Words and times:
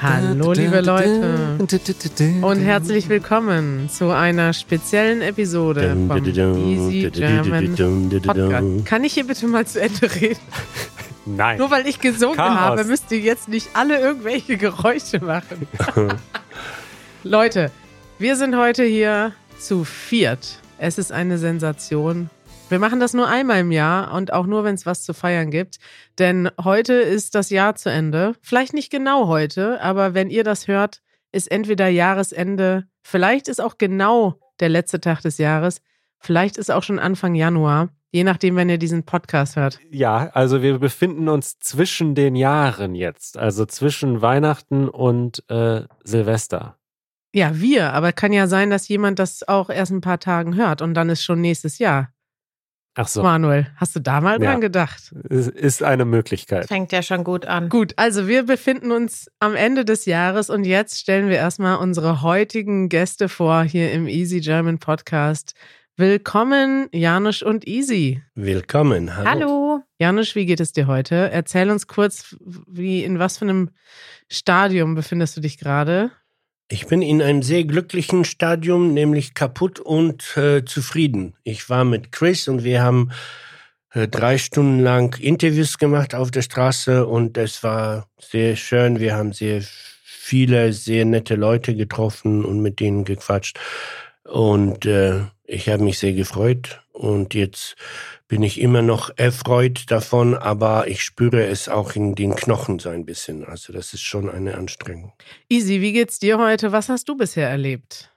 Hallo 0.00 0.52
liebe 0.52 0.80
Leute 0.80 1.58
und 2.40 2.58
herzlich 2.58 3.08
willkommen 3.08 3.88
zu 3.88 4.10
einer 4.10 4.52
speziellen 4.52 5.22
Episode 5.22 5.96
vom 6.08 6.24
Easy 6.24 7.08
German 7.12 7.76
Podcast. 8.20 8.84
Kann 8.84 9.04
ich 9.04 9.12
hier 9.12 9.28
bitte 9.28 9.46
mal 9.46 9.64
zu 9.64 9.80
Ende 9.80 10.12
reden? 10.12 10.40
Nein. 11.24 11.58
Nur 11.58 11.70
weil 11.70 11.86
ich 11.86 12.00
gesungen 12.00 12.36
Chaos. 12.36 12.58
habe, 12.58 12.84
müsst 12.84 13.12
ihr 13.12 13.20
jetzt 13.20 13.48
nicht 13.48 13.68
alle 13.74 14.00
irgendwelche 14.00 14.56
Geräusche 14.56 15.20
machen. 15.20 15.68
Leute, 17.22 17.70
wir 18.18 18.34
sind 18.34 18.56
heute 18.56 18.82
hier 18.82 19.34
zu 19.56 19.84
viert. 19.84 20.58
Es 20.78 20.98
ist 20.98 21.12
eine 21.12 21.38
Sensation. 21.38 22.28
Wir 22.72 22.78
machen 22.78 23.00
das 23.00 23.12
nur 23.12 23.28
einmal 23.28 23.60
im 23.60 23.70
Jahr 23.70 24.14
und 24.14 24.32
auch 24.32 24.46
nur, 24.46 24.64
wenn 24.64 24.76
es 24.76 24.86
was 24.86 25.04
zu 25.04 25.12
feiern 25.12 25.50
gibt. 25.50 25.78
Denn 26.18 26.50
heute 26.64 26.94
ist 26.94 27.34
das 27.34 27.50
Jahr 27.50 27.74
zu 27.74 27.90
Ende. 27.90 28.34
Vielleicht 28.40 28.72
nicht 28.72 28.90
genau 28.90 29.26
heute, 29.26 29.78
aber 29.82 30.14
wenn 30.14 30.30
ihr 30.30 30.42
das 30.42 30.68
hört, 30.68 31.02
ist 31.32 31.50
entweder 31.50 31.88
Jahresende, 31.88 32.86
vielleicht 33.02 33.48
ist 33.48 33.60
auch 33.60 33.76
genau 33.76 34.40
der 34.58 34.70
letzte 34.70 35.02
Tag 35.02 35.20
des 35.20 35.36
Jahres, 35.36 35.82
vielleicht 36.18 36.56
ist 36.56 36.70
auch 36.70 36.82
schon 36.82 36.98
Anfang 36.98 37.34
Januar, 37.34 37.90
je 38.10 38.24
nachdem, 38.24 38.56
wenn 38.56 38.70
ihr 38.70 38.78
diesen 38.78 39.04
Podcast 39.04 39.56
hört. 39.56 39.78
Ja, 39.90 40.30
also 40.32 40.62
wir 40.62 40.78
befinden 40.78 41.28
uns 41.28 41.58
zwischen 41.58 42.14
den 42.14 42.34
Jahren 42.36 42.94
jetzt, 42.94 43.36
also 43.36 43.66
zwischen 43.66 44.22
Weihnachten 44.22 44.88
und 44.88 45.44
äh, 45.50 45.82
Silvester. 46.04 46.78
Ja, 47.34 47.60
wir, 47.60 47.92
aber 47.92 48.12
kann 48.14 48.32
ja 48.32 48.46
sein, 48.46 48.70
dass 48.70 48.88
jemand 48.88 49.18
das 49.18 49.46
auch 49.46 49.68
erst 49.68 49.92
ein 49.92 50.00
paar 50.00 50.20
Tagen 50.20 50.56
hört 50.56 50.80
und 50.80 50.94
dann 50.94 51.10
ist 51.10 51.22
schon 51.22 51.42
nächstes 51.42 51.78
Jahr. 51.78 52.14
Ach 52.94 53.08
so, 53.08 53.22
Manuel, 53.22 53.68
hast 53.76 53.96
du 53.96 54.00
da 54.00 54.20
mal 54.20 54.40
Ja. 54.42 54.50
dran 54.50 54.60
gedacht? 54.60 55.14
es 55.30 55.48
ist 55.48 55.82
eine 55.82 56.04
Möglichkeit. 56.04 56.66
Fängt 56.68 56.92
ja 56.92 57.02
schon 57.02 57.24
gut 57.24 57.46
an. 57.46 57.70
Gut, 57.70 57.94
also 57.96 58.28
wir 58.28 58.42
befinden 58.44 58.92
uns 58.92 59.28
am 59.40 59.54
Ende 59.54 59.84
des 59.86 60.04
Jahres 60.04 60.50
und 60.50 60.64
jetzt 60.64 60.98
stellen 60.98 61.28
wir 61.30 61.36
erstmal 61.36 61.76
unsere 61.78 62.20
heutigen 62.22 62.88
Gäste 62.90 63.30
vor 63.30 63.62
hier 63.62 63.92
im 63.92 64.06
Easy 64.08 64.40
German 64.40 64.78
Podcast. 64.78 65.54
Willkommen, 65.96 66.88
Janusz 66.92 67.42
und 67.42 67.66
Easy. 67.66 68.22
Willkommen. 68.34 69.16
Hallo. 69.16 69.28
Hallo. 69.28 69.80
Janusz, 69.98 70.34
wie 70.34 70.46
geht 70.46 70.60
es 70.60 70.72
dir 70.72 70.86
heute? 70.86 71.30
Erzähl 71.30 71.70
uns 71.70 71.86
kurz, 71.86 72.36
wie 72.66 73.04
in 73.04 73.18
was 73.18 73.38
für 73.38 73.44
einem 73.46 73.70
Stadium 74.30 74.94
befindest 74.94 75.36
du 75.36 75.40
dich 75.40 75.58
gerade? 75.58 76.10
Ich 76.72 76.86
bin 76.86 77.02
in 77.02 77.20
einem 77.20 77.42
sehr 77.42 77.64
glücklichen 77.64 78.24
Stadium, 78.24 78.94
nämlich 78.94 79.34
kaputt 79.34 79.78
und 79.78 80.38
äh, 80.38 80.64
zufrieden. 80.64 81.34
Ich 81.44 81.68
war 81.68 81.84
mit 81.84 82.12
Chris 82.12 82.48
und 82.48 82.64
wir 82.64 82.82
haben 82.82 83.10
äh, 83.92 84.08
drei 84.08 84.38
Stunden 84.38 84.80
lang 84.80 85.14
Interviews 85.20 85.76
gemacht 85.76 86.14
auf 86.14 86.30
der 86.30 86.40
Straße 86.40 87.06
und 87.06 87.36
es 87.36 87.62
war 87.62 88.08
sehr 88.18 88.56
schön. 88.56 89.00
Wir 89.00 89.14
haben 89.14 89.34
sehr 89.34 89.60
viele 90.02 90.72
sehr 90.72 91.04
nette 91.04 91.34
Leute 91.34 91.76
getroffen 91.76 92.42
und 92.42 92.62
mit 92.62 92.80
denen 92.80 93.04
gequatscht. 93.04 93.60
Und 94.24 94.86
äh, 94.86 95.24
ich 95.44 95.68
habe 95.68 95.84
mich 95.84 95.98
sehr 95.98 96.14
gefreut 96.14 96.80
und 96.94 97.34
jetzt 97.34 97.76
bin 98.32 98.42
ich 98.42 98.62
immer 98.62 98.80
noch 98.80 99.10
erfreut 99.18 99.90
davon, 99.90 100.34
aber 100.34 100.88
ich 100.88 101.02
spüre 101.02 101.44
es 101.44 101.68
auch 101.68 101.94
in 101.94 102.14
den 102.14 102.34
Knochen 102.34 102.78
so 102.78 102.88
ein 102.88 103.04
bisschen. 103.04 103.44
Also 103.44 103.74
das 103.74 103.92
ist 103.92 104.00
schon 104.00 104.30
eine 104.30 104.54
Anstrengung. 104.54 105.12
Easy, 105.50 105.82
wie 105.82 105.92
geht's 105.92 106.18
dir 106.18 106.38
heute? 106.38 106.72
Was 106.72 106.88
hast 106.88 107.10
du 107.10 107.14
bisher 107.14 107.50
erlebt? 107.50 108.10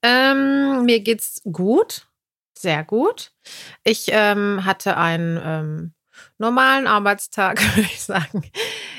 Ähm, 0.00 0.84
mir 0.84 1.00
geht's 1.00 1.42
gut. 1.50 2.06
Sehr 2.56 2.84
gut. 2.84 3.32
Ich 3.82 4.10
ähm, 4.12 4.64
hatte 4.64 4.96
einen 4.96 5.40
ähm, 5.44 5.94
normalen 6.38 6.86
Arbeitstag, 6.86 7.60
würde 7.74 7.88
ich 7.92 8.00
sagen. 8.00 8.48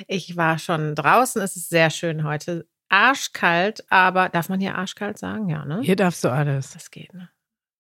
Ich 0.10 0.36
war 0.36 0.60
schon 0.60 0.94
draußen. 0.94 1.42
Es 1.42 1.56
ist 1.56 1.70
sehr 1.70 1.90
schön 1.90 2.26
heute. 2.26 2.68
Arschkalt, 2.90 3.90
aber 3.90 4.28
darf 4.28 4.50
man 4.50 4.60
hier 4.60 4.76
arschkalt 4.76 5.18
sagen? 5.18 5.48
Ja, 5.48 5.64
ne? 5.64 5.80
Hier 5.84 5.96
darfst 5.96 6.22
du 6.26 6.28
alles. 6.28 6.72
Das 6.72 6.92
geht, 6.92 7.14
ne? 7.14 7.30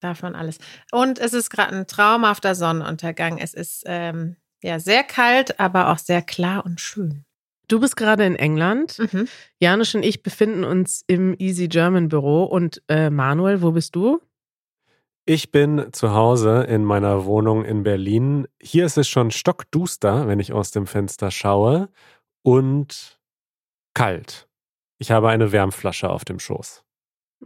Darf 0.04 0.22
man 0.22 0.36
alles. 0.36 0.58
Und 0.92 1.18
es 1.18 1.32
ist 1.32 1.50
gerade 1.50 1.74
ein 1.74 1.88
traumhafter 1.88 2.56
Sonnenuntergang. 2.56 3.38
Es 3.38 3.54
ist 3.54 3.84
ähm, 3.86 4.36
ja 4.62 4.78
sehr 4.80 5.06
kalt, 5.06 5.62
aber 5.62 5.94
auch 5.94 5.98
sehr 5.98 6.22
klar 6.22 6.66
und 6.66 6.82
schön. 6.82 7.24
Du 7.70 7.80
bist 7.80 7.96
gerade 7.96 8.26
in 8.26 8.36
England. 8.36 9.00
Mhm. 9.00 9.30
Janusz 9.60 9.96
und 9.96 10.04
ich 10.04 10.22
befinden 10.22 10.66
uns 10.66 11.06
im 11.08 11.36
Easy 11.40 11.70
German 11.70 12.10
Büro. 12.10 12.44
Und 12.44 12.84
äh, 12.90 13.10
Manuel, 13.10 13.62
wo 13.62 13.72
bist 13.72 13.96
du? 13.96 14.22
Ich 15.26 15.52
bin 15.52 15.88
zu 15.94 16.14
Hause 16.14 16.64
in 16.64 16.84
meiner 16.84 17.24
Wohnung 17.24 17.64
in 17.64 17.84
Berlin. 17.84 18.46
Hier 18.62 18.86
ist 18.86 18.98
es 18.98 19.08
schon 19.08 19.32
stockduster, 19.32 20.28
wenn 20.28 20.42
ich 20.42 20.52
aus 20.52 20.72
dem 20.72 20.86
Fenster 20.86 21.32
schaue 21.32 21.88
und 22.42 23.22
kalt. 23.94 24.50
Ich 25.00 25.12
habe 25.12 25.30
eine 25.30 25.54
Wärmflasche 25.54 26.10
auf 26.10 26.26
dem 26.26 26.40
Schoß. 26.40 26.84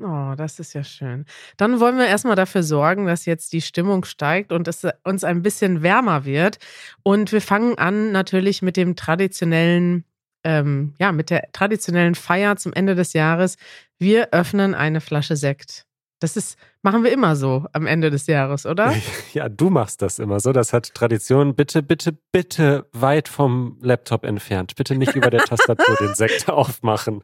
Oh, 0.02 0.36
das 0.36 0.60
ist 0.60 0.74
ja 0.74 0.84
schön. 0.84 1.26
Dann 1.58 1.80
wollen 1.80 1.98
wir 1.98 2.08
erstmal 2.08 2.36
dafür 2.36 2.64
sorgen, 2.64 3.06
dass 3.08 3.26
jetzt 3.26 3.54
die 3.54 3.62
Stimmung 3.62 4.06
steigt 4.06 4.52
und 4.52 4.68
es 4.68 4.86
uns 5.04 5.24
ein 5.24 5.42
bisschen 5.42 5.82
wärmer 5.82 6.26
wird. 6.26 6.60
Und 7.04 7.32
wir 7.32 7.42
fangen 7.42 7.78
an 7.78 8.12
natürlich 8.12 8.62
mit 8.62 8.78
dem 8.78 8.96
traditionellen, 8.96 10.04
ähm, 10.44 10.94
ja, 11.00 11.12
mit 11.12 11.30
der 11.30 11.52
traditionellen 11.52 12.16
Feier 12.16 12.58
zum 12.58 12.74
Ende 12.74 12.96
des 12.96 13.14
Jahres. 13.14 13.58
Wir 13.98 14.34
öffnen 14.34 14.76
eine 14.76 15.02
Flasche 15.02 15.36
Sekt. 15.36 15.86
Das 16.20 16.36
ist, 16.36 16.58
machen 16.82 17.04
wir 17.04 17.12
immer 17.12 17.36
so 17.36 17.66
am 17.74 17.86
Ende 17.86 18.10
des 18.10 18.26
Jahres, 18.28 18.66
oder? 18.66 18.94
Ja, 19.34 19.50
du 19.50 19.70
machst 19.70 20.02
das 20.02 20.18
immer 20.20 20.40
so. 20.40 20.52
Das 20.52 20.74
hat 20.74 20.94
Tradition. 20.96 21.56
Bitte, 21.56 21.84
bitte, 21.84 22.18
bitte 22.32 22.88
weit 22.92 23.28
vom 23.28 23.78
Laptop 23.82 24.26
entfernt. 24.26 24.76
Bitte 24.76 24.96
nicht 24.96 25.16
über 25.16 25.30
der 25.30 25.42
Tastatur 25.42 25.96
den 26.00 26.16
Sekt 26.16 26.50
aufmachen. 26.50 27.24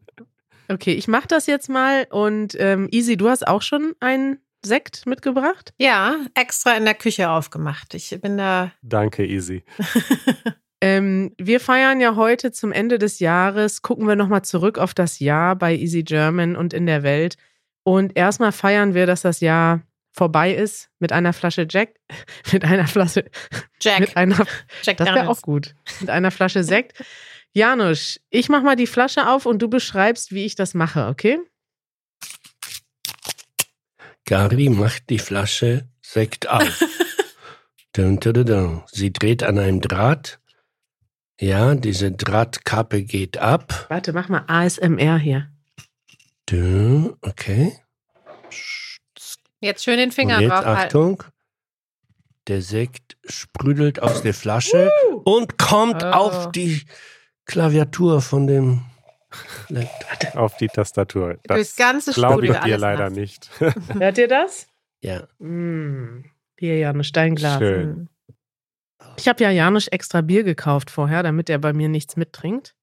Okay, 0.68 0.94
ich 0.94 1.08
mache 1.08 1.28
das 1.28 1.46
jetzt 1.48 1.70
mal. 1.70 2.08
Und 2.10 2.56
ähm, 2.60 2.88
Easy, 2.92 3.18
du 3.18 3.30
hast 3.30 3.48
auch 3.48 3.62
schon 3.62 3.94
einen 4.00 4.40
Sekt 4.66 5.06
mitgebracht? 5.06 5.74
Ja, 5.78 6.16
extra 6.36 6.76
in 6.78 6.86
der 6.86 6.94
Küche 6.94 7.30
aufgemacht. 7.30 7.94
Ich 7.94 8.18
bin 8.22 8.38
da. 8.38 8.72
Danke, 8.82 9.26
Easy. 9.26 9.64
Ähm, 10.84 11.34
wir 11.38 11.62
feiern 11.62 12.02
ja 12.02 12.18
heute 12.18 12.52
zum 12.52 12.74
Ende 12.74 13.00
des 13.00 13.20
Jahres, 13.20 13.84
gucken 13.84 14.06
wir 14.06 14.18
nochmal 14.18 14.42
zurück 14.42 14.78
auf 14.78 14.94
das 14.94 15.20
Jahr 15.20 15.56
bei 15.56 15.74
Easy 15.74 16.04
German 16.04 16.58
und 16.58 16.74
in 16.74 16.88
der 16.88 17.04
Welt. 17.04 17.38
Und 17.84 18.18
erstmal 18.18 18.52
feiern 18.52 18.94
wir, 18.94 19.06
dass 19.06 19.22
das 19.22 19.40
Jahr 19.40 19.80
vorbei 20.12 20.54
ist 20.54 20.90
mit 21.00 21.14
einer 21.14 21.32
Flasche 21.32 21.66
Jack, 21.70 21.96
mit 22.52 22.66
einer 22.66 22.86
Flasche, 22.86 23.24
Jack. 23.80 24.00
mit 24.02 24.18
einer, 24.18 24.46
Jack 24.82 24.98
das 24.98 25.08
wäre 25.08 25.30
auch 25.30 25.42
gut, 25.42 25.74
mit 26.02 26.10
einer 26.10 26.32
Flasche 26.32 26.66
Sekt. 26.66 27.02
Janusz, 27.54 28.20
ich 28.30 28.50
mach 28.50 28.64
mal 28.64 28.76
die 28.76 28.88
Flasche 28.88 29.28
auf 29.30 29.46
und 29.46 29.62
du 29.62 29.70
beschreibst, 29.70 30.32
wie 30.32 30.46
ich 30.46 30.56
das 30.56 30.74
mache, 30.74 31.08
okay? 31.08 31.40
Gary 34.26 34.70
macht 34.70 35.10
die 35.10 35.20
Flasche 35.20 35.88
Sekt 36.02 36.50
auf. 36.50 36.84
dun, 37.94 38.20
dun, 38.20 38.34
dun, 38.34 38.46
dun. 38.46 38.84
Sie 38.92 39.12
dreht 39.14 39.44
an 39.44 39.60
einem 39.60 39.82
Draht. 39.82 40.40
Ja, 41.40 41.76
diese 41.76 42.12
Drahtkappe 42.12 43.04
geht 43.04 43.38
ab. 43.38 43.86
Warte, 43.90 44.14
mach 44.14 44.30
mal 44.30 44.46
ASMR 44.48 45.18
hier. 45.18 45.52
Dun, 46.48 47.16
Okay. 47.22 47.78
Jetzt 49.60 49.84
schön 49.86 49.98
den 49.98 50.10
Und 50.10 50.14
Finger 50.14 50.40
jetzt 50.42 50.52
drauf. 50.52 50.66
Achtung. 50.66 51.24
Der 52.48 52.62
Sekt 52.62 53.16
sprudelt 53.26 54.02
aus 54.02 54.22
der 54.22 54.34
Flasche 54.34 54.92
und 55.24 55.58
kommt 55.58 56.04
Oh. 56.04 56.08
auf 56.08 56.52
die 56.52 56.82
Klaviatur 57.46 58.22
von 58.22 58.48
dem 58.48 58.86
Auf 60.36 60.58
die 60.58 60.68
Tastatur. 60.68 61.38
Durchs 61.48 61.76
ganze 61.76 62.12
glaube 62.12 62.48
ich 62.48 62.58
dir 62.60 62.78
leider 62.78 63.06
nass. 63.06 63.14
nicht. 63.14 63.50
Hört 63.60 64.18
ihr 64.18 64.28
das? 64.28 64.68
Ja. 65.02 65.28
Mm. 65.40 66.26
Hier, 66.58 66.78
Janusz, 66.78 67.08
Steinglas. 67.08 67.58
Schön. 67.58 67.90
Mhm. 67.90 68.10
Ich 69.18 69.28
habe 69.28 69.44
ja 69.44 69.52
Janusz 69.52 69.88
extra 69.88 70.22
Bier 70.22 70.44
gekauft 70.44 70.90
vorher, 70.90 71.24
damit 71.24 71.50
er 71.50 71.60
bei 71.60 71.74
mir 71.74 71.90
nichts 71.90 72.16
mittrinkt. 72.16 72.76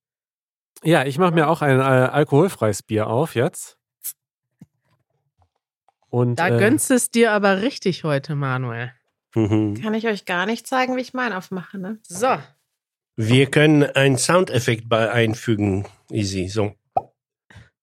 Ja, 0.82 1.04
ich 1.04 1.18
mache 1.18 1.32
mir 1.32 1.48
auch 1.48 1.62
ein 1.62 1.78
äh, 1.78 1.82
alkoholfreies 1.82 2.82
Bier 2.82 3.06
auf 3.06 3.34
jetzt. 3.34 3.78
Und 6.08 6.38
Da 6.38 6.48
äh, 6.48 6.58
gönnst 6.58 6.90
es 6.90 7.10
dir 7.10 7.32
aber 7.32 7.62
richtig 7.62 8.04
heute, 8.04 8.34
Manuel. 8.34 8.92
Mhm. 9.34 9.80
Kann 9.80 9.94
ich 9.94 10.06
euch 10.06 10.24
gar 10.24 10.46
nicht 10.46 10.66
zeigen, 10.66 10.96
wie 10.96 11.00
ich 11.00 11.14
meinen 11.14 11.32
aufmache, 11.32 11.78
ne? 11.78 11.98
So. 12.02 12.36
Wir 13.22 13.50
können 13.50 13.82
einen 13.82 14.16
Soundeffekt 14.16 14.88
bei 14.88 15.10
einfügen. 15.10 15.86
Easy. 16.10 16.48
So. 16.48 16.74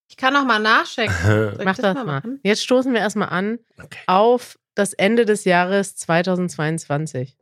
Ich 0.09 0.17
kann 0.17 0.33
noch 0.33 0.45
mal 0.45 0.57
nachchecken. 0.57 1.57
Mach 1.63 1.77
das 1.77 1.93
mal. 1.93 2.03
machen? 2.05 2.39
Jetzt 2.43 2.63
stoßen 2.63 2.91
wir 2.91 3.01
erstmal 3.01 3.29
an 3.29 3.59
Okay. 3.79 3.99
auf 4.07 4.57
das 4.73 4.93
Ende 4.93 5.25
des 5.25 5.45
Jahres 5.45 5.95
2022. 5.95 7.37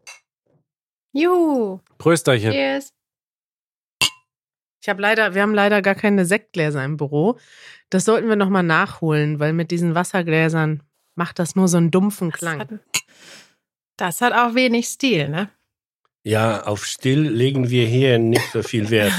Juhu. 1.14 1.80
Prösterchen. 1.98 2.52
Cheers. 2.52 2.92
Ich 4.82 4.90
habe 4.90 5.02
leider, 5.02 5.34
wir 5.34 5.42
haben 5.42 5.54
leider 5.54 5.82
gar 5.82 5.96
keine 5.96 6.26
Sektgläser 6.26 6.84
im 6.84 6.98
Büro. 6.98 7.40
Das 7.90 8.04
sollten 8.04 8.28
wir 8.28 8.36
nochmal 8.36 8.64
nachholen, 8.64 9.40
weil 9.40 9.54
mit 9.54 9.72
diesen 9.72 9.96
Wassergläsern 9.96 10.84
macht 11.16 11.40
das 11.40 11.56
nur 11.56 11.70
so 11.70 11.78
einen 11.78 11.92
dumpfen 11.92 12.30
Das 12.32 12.40
Klang. 12.40 12.60
hat, 12.60 12.70
das 13.98 14.20
hat 14.22 14.34
auch 14.34 14.54
wenig 14.54 14.88
Stil, 14.90 15.30
ne? 15.30 15.50
Ja, 16.26 16.64
auf 16.64 16.86
still 16.88 17.22
legen 17.22 17.70
wir 17.70 17.86
hier 17.86 18.18
nicht 18.18 18.52
so 18.52 18.64
viel 18.64 18.90
Wert. 18.90 19.14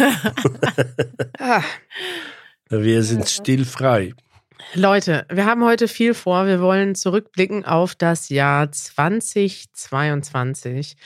Wir 2.68 3.04
sind 3.04 3.28
stillfrei. 3.28 4.12
Leute, 4.74 5.24
wir 5.28 5.46
haben 5.46 5.64
heute 5.64 5.86
viel 5.86 6.14
vor. 6.14 6.48
Wir 6.48 6.60
wollen 6.60 6.96
zurückblicken 6.96 7.64
auf 7.64 7.94
das 7.94 8.28
Jahr 8.28 8.72
2022. 8.72 10.96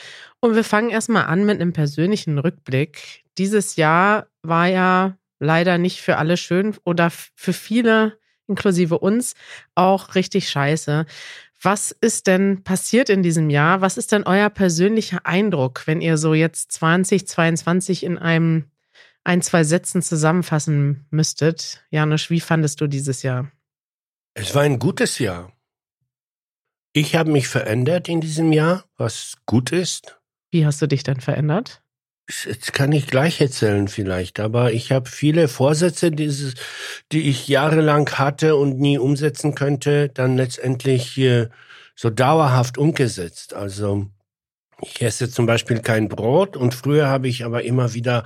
Und 0.41 0.55
wir 0.55 0.65
fangen 0.65 0.89
erstmal 0.89 1.27
an 1.27 1.45
mit 1.45 1.61
einem 1.61 1.75
persönlichen 1.75 2.39
Rückblick. 2.39 3.23
Dieses 3.37 3.77
Jahr 3.77 4.29
war 4.41 4.69
ja 4.69 5.19
leider 5.39 5.77
nicht 5.77 6.01
für 6.01 6.17
alle 6.17 6.39
schön 6.39 6.75
oder 6.85 7.11
für 7.11 7.53
viele, 7.53 8.17
inklusive 8.47 8.99
uns, 8.99 9.35
auch 9.75 10.15
richtig 10.15 10.49
scheiße. 10.49 11.05
Was 11.63 11.91
ist 11.91 12.27
denn 12.27 12.63
passiert 12.65 13.11
in 13.11 13.23
diesem 13.23 13.51
Jahr? 13.51 13.83
Was 13.83 13.99
ist 13.99 14.13
denn 14.13 14.23
euer 14.25 14.49
persönlicher 14.49 15.27
Eindruck, 15.27 15.87
wenn 15.87 16.01
ihr 16.01 16.17
so 16.17 16.33
jetzt 16.33 16.73
2022 16.73 18.03
in 18.05 18.17
einem 18.17 18.71
ein, 19.25 19.43
zwei 19.43 19.63
Sätzen 19.65 20.01
zusammenfassen 20.01 21.07
müsstet? 21.11 21.85
Janusz, 21.91 22.31
wie 22.31 22.41
fandest 22.41 22.81
du 22.81 22.87
dieses 22.87 23.23
Jahr? 23.23 23.51
Es 24.33 24.55
war 24.55 24.63
ein 24.63 24.79
gutes 24.79 25.19
Jahr. 25.19 25.53
Ich 26.93 27.15
habe 27.15 27.31
mich 27.31 27.47
verändert 27.47 28.09
in 28.09 28.23
diesem 28.23 28.53
Jahr, 28.53 28.85
was 28.97 29.35
gut 29.45 29.71
ist. 29.71 30.19
Wie 30.51 30.65
hast 30.65 30.81
du 30.81 30.89
dich 30.89 31.03
denn 31.03 31.21
verändert? 31.21 31.83
Jetzt 32.47 32.73
kann 32.73 32.93
ich 32.93 33.07
gleich 33.07 33.41
erzählen 33.41 33.89
vielleicht, 33.89 34.41
aber 34.41 34.73
ich 34.73 34.93
habe 34.93 35.09
viele 35.09 35.49
Vorsätze, 35.49 36.11
dieses, 36.11 36.55
die 37.13 37.29
ich 37.29 37.49
jahrelang 37.49 38.09
hatte 38.11 38.57
und 38.57 38.79
nie 38.79 38.99
umsetzen 38.99 39.55
könnte, 39.55 40.09
dann 40.09 40.37
letztendlich 40.37 41.19
äh, 41.19 41.49
so 41.95 42.09
dauerhaft 42.11 42.79
umgesetzt. 42.79 43.55
Also 43.55 44.07
ich 44.81 45.03
esse 45.03 45.31
zum 45.31 45.47
Beispiel 45.47 45.81
kein 45.81 46.09
Brot 46.09 46.57
und 46.57 46.75
früher 46.75 47.09
habe 47.09 47.29
ich 47.29 47.45
aber 47.45 47.63
immer 47.65 47.95
wieder 47.95 48.25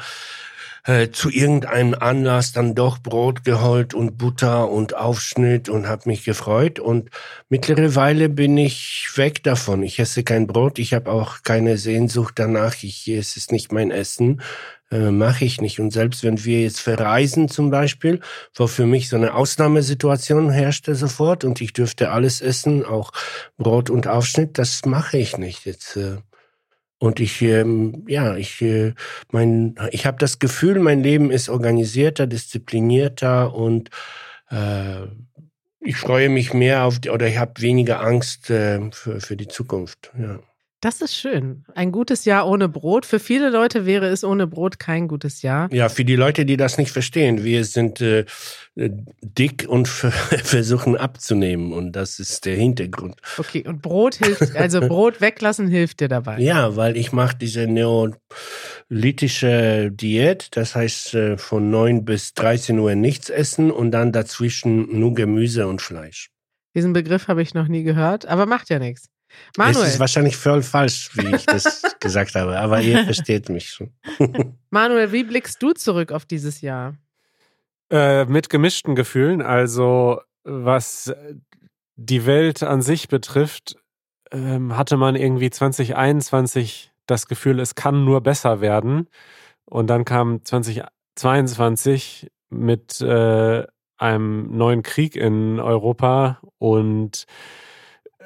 äh, 0.85 1.11
zu 1.11 1.31
irgendeinem 1.31 1.95
Anlass 1.95 2.53
dann 2.53 2.75
doch 2.75 2.99
Brot 2.99 3.45
geholt 3.45 3.95
und 3.95 4.19
Butter 4.19 4.71
und 4.71 4.95
Aufschnitt 4.95 5.69
und 5.69 5.89
habe 5.89 6.09
mich 6.09 6.25
gefreut. 6.25 6.79
Und 6.79 7.11
mittlerweile 7.49 8.29
bin 8.29 8.57
ich 8.59 9.09
weg 9.15 9.43
davon. 9.43 9.83
Ich 9.83 9.99
esse 9.99 10.25
kein 10.25 10.47
Brot, 10.47 10.79
ich 10.79 10.93
habe 10.93 11.11
auch 11.11 11.43
keine 11.43 11.79
Sehnsucht 11.79 12.35
danach. 12.37 12.83
Ich, 12.83 13.09
es 13.09 13.37
ist 13.37 13.51
nicht 13.51 13.73
mein 13.73 13.91
Essen, 13.91 14.43
äh, 14.91 15.11
mache 15.11 15.47
ich 15.47 15.61
nicht. 15.61 15.81
Und 15.81 15.91
selbst 15.91 16.23
wenn 16.23 16.45
wir 16.45 16.63
jetzt 16.63 16.81
verreisen 16.81 17.49
zum 17.49 17.71
Beispiel, 17.71 18.21
wo 18.55 18.67
für 18.67 18.85
mich 18.85 19.09
so 19.09 19.17
eine 19.17 19.35
Ausnahmesituation 19.35 20.51
herrschte 20.51 20.95
sofort 20.95 21.45
und 21.45 21.63
ich 21.63 21.73
dürfte 21.73 22.11
alles 22.11 22.43
essen, 22.43 22.85
auch 22.85 23.11
Brot 23.57 23.89
und 23.89 24.07
Aufschnitt, 24.07 24.59
das 24.59 24.85
mache 24.85 25.17
ich 25.17 25.39
nicht. 25.39 25.65
Jetzt 25.65 25.97
äh, 25.97 26.19
und 27.05 27.21
ich, 27.21 27.43
ähm, 27.43 28.03
ja, 28.09 28.35
ich, 28.35 28.63
äh, 28.63 28.95
mein, 29.31 29.75
ich 29.91 30.07
habe 30.07 30.17
das 30.19 30.39
Gefühl, 30.39 30.81
mein 30.81 31.03
Leben 31.03 31.31
ist 31.31 31.51
organisierter, 31.51 32.27
disziplinierter 32.27 33.55
und 33.55 33.91
äh, 34.51 35.03
ich 35.81 35.97
freue 35.97 36.31
mich 36.31 36.55
mehr 36.55 36.85
auf 36.85 36.99
die, 36.99 37.11
oder 37.11 37.29
ich 37.29 37.37
habe 37.37 37.61
weniger 37.61 38.01
Angst 38.01 38.49
äh, 38.49 38.81
für, 38.91 39.21
für 39.21 39.37
die 39.37 39.49
Zukunft. 39.49 40.13
Ja. 40.19 40.39
Das 40.85 41.01
ist 41.01 41.17
schön. 41.17 41.65
Ein 41.75 41.91
gutes 41.93 42.27
Jahr 42.27 42.47
ohne 42.47 42.69
Brot. 42.69 43.07
Für 43.07 43.19
viele 43.19 43.49
Leute 43.49 43.87
wäre 43.87 44.09
es 44.09 44.23
ohne 44.23 44.47
Brot 44.47 44.79
kein 44.79 45.09
gutes 45.09 45.41
Jahr. 45.41 45.73
Ja, 45.73 45.89
für 45.89 46.05
die 46.05 46.15
Leute, 46.15 46.45
die 46.45 46.59
das 46.59 46.77
nicht 46.77 46.91
verstehen. 46.91 47.43
Wir 47.43 47.65
sind 47.65 48.03
äh, 48.03 48.27
dick 48.77 49.65
und 49.67 49.89
versuchen 49.89 50.99
abzunehmen. 50.99 51.73
Und 51.73 51.93
das 51.93 52.19
ist 52.19 52.45
der 52.45 52.57
Hintergrund. 52.57 53.17
Okay, 53.39 53.65
und 53.67 53.81
Brot 53.81 54.17
hilft, 54.17 54.55
also 54.57 54.81
Brot 54.87 55.23
weglassen 55.23 55.69
hilft 55.69 56.01
dir 56.01 56.09
dabei. 56.09 56.39
Ja, 56.39 56.77
weil 56.77 56.99
ich 56.99 57.13
mache 57.13 57.39
diese 57.39 57.67
neolithische 57.67 59.91
Diät. 59.91 60.55
Das 60.55 60.75
heißt, 60.75 61.15
äh, 61.15 61.39
von 61.39 61.71
9 61.71 62.05
bis 62.05 62.35
13 62.35 62.79
Uhr 62.79 62.95
nichts 62.95 63.31
essen 63.31 63.71
und 63.71 63.91
dann 63.91 64.13
dazwischen 64.13 65.01
nur 65.01 65.15
Gemüse 65.15 65.67
und 65.67 65.81
Fleisch. 65.81 66.29
Diesen 66.77 66.93
Begriff 66.93 67.29
habe 67.29 67.41
ich 67.41 67.55
noch 67.55 67.69
nie 67.69 67.85
gehört, 67.85 68.27
aber 68.27 68.45
macht 68.45 68.69
ja 68.69 68.79
nichts. 68.79 69.09
Manuel. 69.57 69.87
Es 69.87 69.95
ist 69.95 70.01
wahrscheinlich 70.01 70.37
voll 70.37 70.63
falsch, 70.63 71.11
wie 71.15 71.35
ich 71.35 71.47
das 71.47 71.83
gesagt 72.01 72.35
habe, 72.35 72.59
aber 72.59 72.81
ihr 72.81 73.05
versteht 73.05 73.49
mich 73.49 73.71
schon. 73.71 73.93
Manuel, 74.71 75.13
wie 75.13 75.25
blickst 75.25 75.63
du 75.63 75.73
zurück 75.73 76.13
auf 76.13 76.25
dieses 76.25 76.61
Jahr? 76.61 76.97
Äh, 77.91 78.25
mit 78.25 78.51
gemischten 78.51 78.95
Gefühlen. 78.95 79.43
Also, 79.43 80.21
was 80.43 81.13
die 81.97 82.27
Welt 82.27 82.63
an 82.63 82.83
sich 82.83 83.09
betrifft, 83.09 83.77
ähm, 84.33 84.77
hatte 84.77 84.97
man 84.97 85.15
irgendwie 85.17 85.51
2021 85.51 86.93
das 87.07 87.27
Gefühl, 87.27 87.61
es 87.61 87.75
kann 87.75 88.05
nur 88.05 88.21
besser 88.21 88.61
werden. 88.61 89.09
Und 89.65 89.89
dann 89.89 90.05
kam 90.05 90.45
2022 90.45 92.31
mit 92.51 93.01
äh, 93.01 93.65
einem 93.97 94.57
neuen 94.57 94.83
Krieg 94.83 95.17
in 95.17 95.61
Europa 95.61 96.41
und 96.59 97.27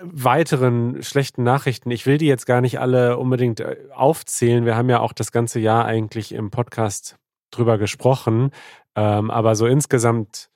weiteren 0.03 1.03
schlechten 1.03 1.43
Nachrichten. 1.43 1.91
Ich 1.91 2.07
will 2.07 2.19
die 2.19 2.27
jetzt 2.27 2.47
gar 2.47 2.61
nicht 2.61 2.81
alle 2.81 3.19
unbedingt 3.19 3.61
äh, 3.61 3.77
aufzählen. 3.93 4.65
Wir 4.65 4.77
haben 4.77 4.91
ja 4.91 5.01
auch 5.01 5.13
das 5.13 5.33
ganze 5.33 5.61
Jahr 5.61 5.85
eigentlich 5.85 6.33
im 6.33 6.51
Podcast 6.51 7.17
drüber 7.51 7.79
gesprochen. 7.79 8.51
Ähm, 8.95 9.31
aber 9.31 9.55
so 9.55 9.67
insgesamt 9.67 10.51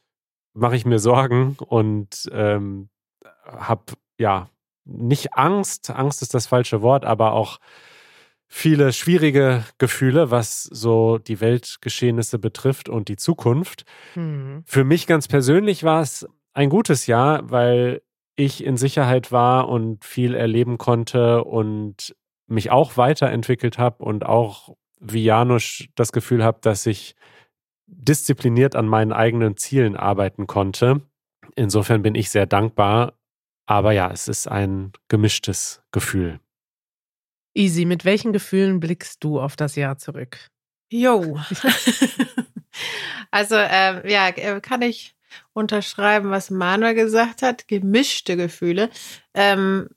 mache 0.54 0.76
ich 0.76 0.84
mir 0.84 0.98
Sorgen 0.98 1.56
und 1.58 2.30
ähm, 2.32 2.88
habe 3.46 3.94
ja 4.18 4.48
nicht 4.84 5.34
Angst. 5.34 5.90
Angst 5.90 6.22
ist 6.22 6.34
das 6.34 6.46
falsche 6.46 6.82
Wort, 6.82 7.04
aber 7.04 7.32
auch 7.32 7.58
viele 8.48 8.92
schwierige 8.92 9.64
Gefühle, 9.78 10.30
was 10.30 10.64
so 10.64 11.18
die 11.18 11.40
Weltgeschehnisse 11.40 12.38
betrifft 12.38 12.88
und 12.88 13.08
die 13.08 13.16
Zukunft. 13.16 13.84
Mhm. 14.14 14.62
Für 14.66 14.84
mich 14.84 15.06
ganz 15.06 15.26
persönlich 15.26 15.84
war 15.84 16.02
es 16.02 16.26
ein 16.52 16.68
gutes 16.68 17.06
Jahr, 17.06 17.50
weil 17.50 18.02
ich 18.44 18.64
in 18.64 18.76
Sicherheit 18.76 19.32
war 19.32 19.68
und 19.68 20.04
viel 20.04 20.34
erleben 20.34 20.78
konnte 20.78 21.44
und 21.44 22.14
mich 22.46 22.70
auch 22.70 22.96
weiterentwickelt 22.96 23.78
habe 23.78 24.04
und 24.04 24.24
auch 24.24 24.76
wie 25.00 25.24
Janusz 25.24 25.84
das 25.94 26.12
Gefühl 26.12 26.44
habe, 26.44 26.58
dass 26.60 26.86
ich 26.86 27.16
diszipliniert 27.86 28.76
an 28.76 28.86
meinen 28.86 29.12
eigenen 29.12 29.56
Zielen 29.56 29.96
arbeiten 29.96 30.46
konnte. 30.46 31.02
Insofern 31.56 32.02
bin 32.02 32.14
ich 32.14 32.30
sehr 32.30 32.46
dankbar. 32.46 33.14
Aber 33.66 33.92
ja, 33.92 34.10
es 34.10 34.28
ist 34.28 34.48
ein 34.48 34.92
gemischtes 35.08 35.82
Gefühl. 35.92 36.40
Easy, 37.54 37.84
mit 37.84 38.04
welchen 38.04 38.32
Gefühlen 38.32 38.80
blickst 38.80 39.22
du 39.22 39.40
auf 39.40 39.56
das 39.56 39.76
Jahr 39.76 39.98
zurück? 39.98 40.48
Jo. 40.90 41.38
also, 43.30 43.54
äh, 43.56 44.10
ja, 44.10 44.32
kann 44.60 44.82
ich 44.82 45.14
unterschreiben, 45.52 46.30
was 46.30 46.50
Manuel 46.50 46.94
gesagt 46.94 47.42
hat. 47.42 47.68
Gemischte 47.68 48.36
Gefühle. 48.36 48.90
Ähm, 49.34 49.88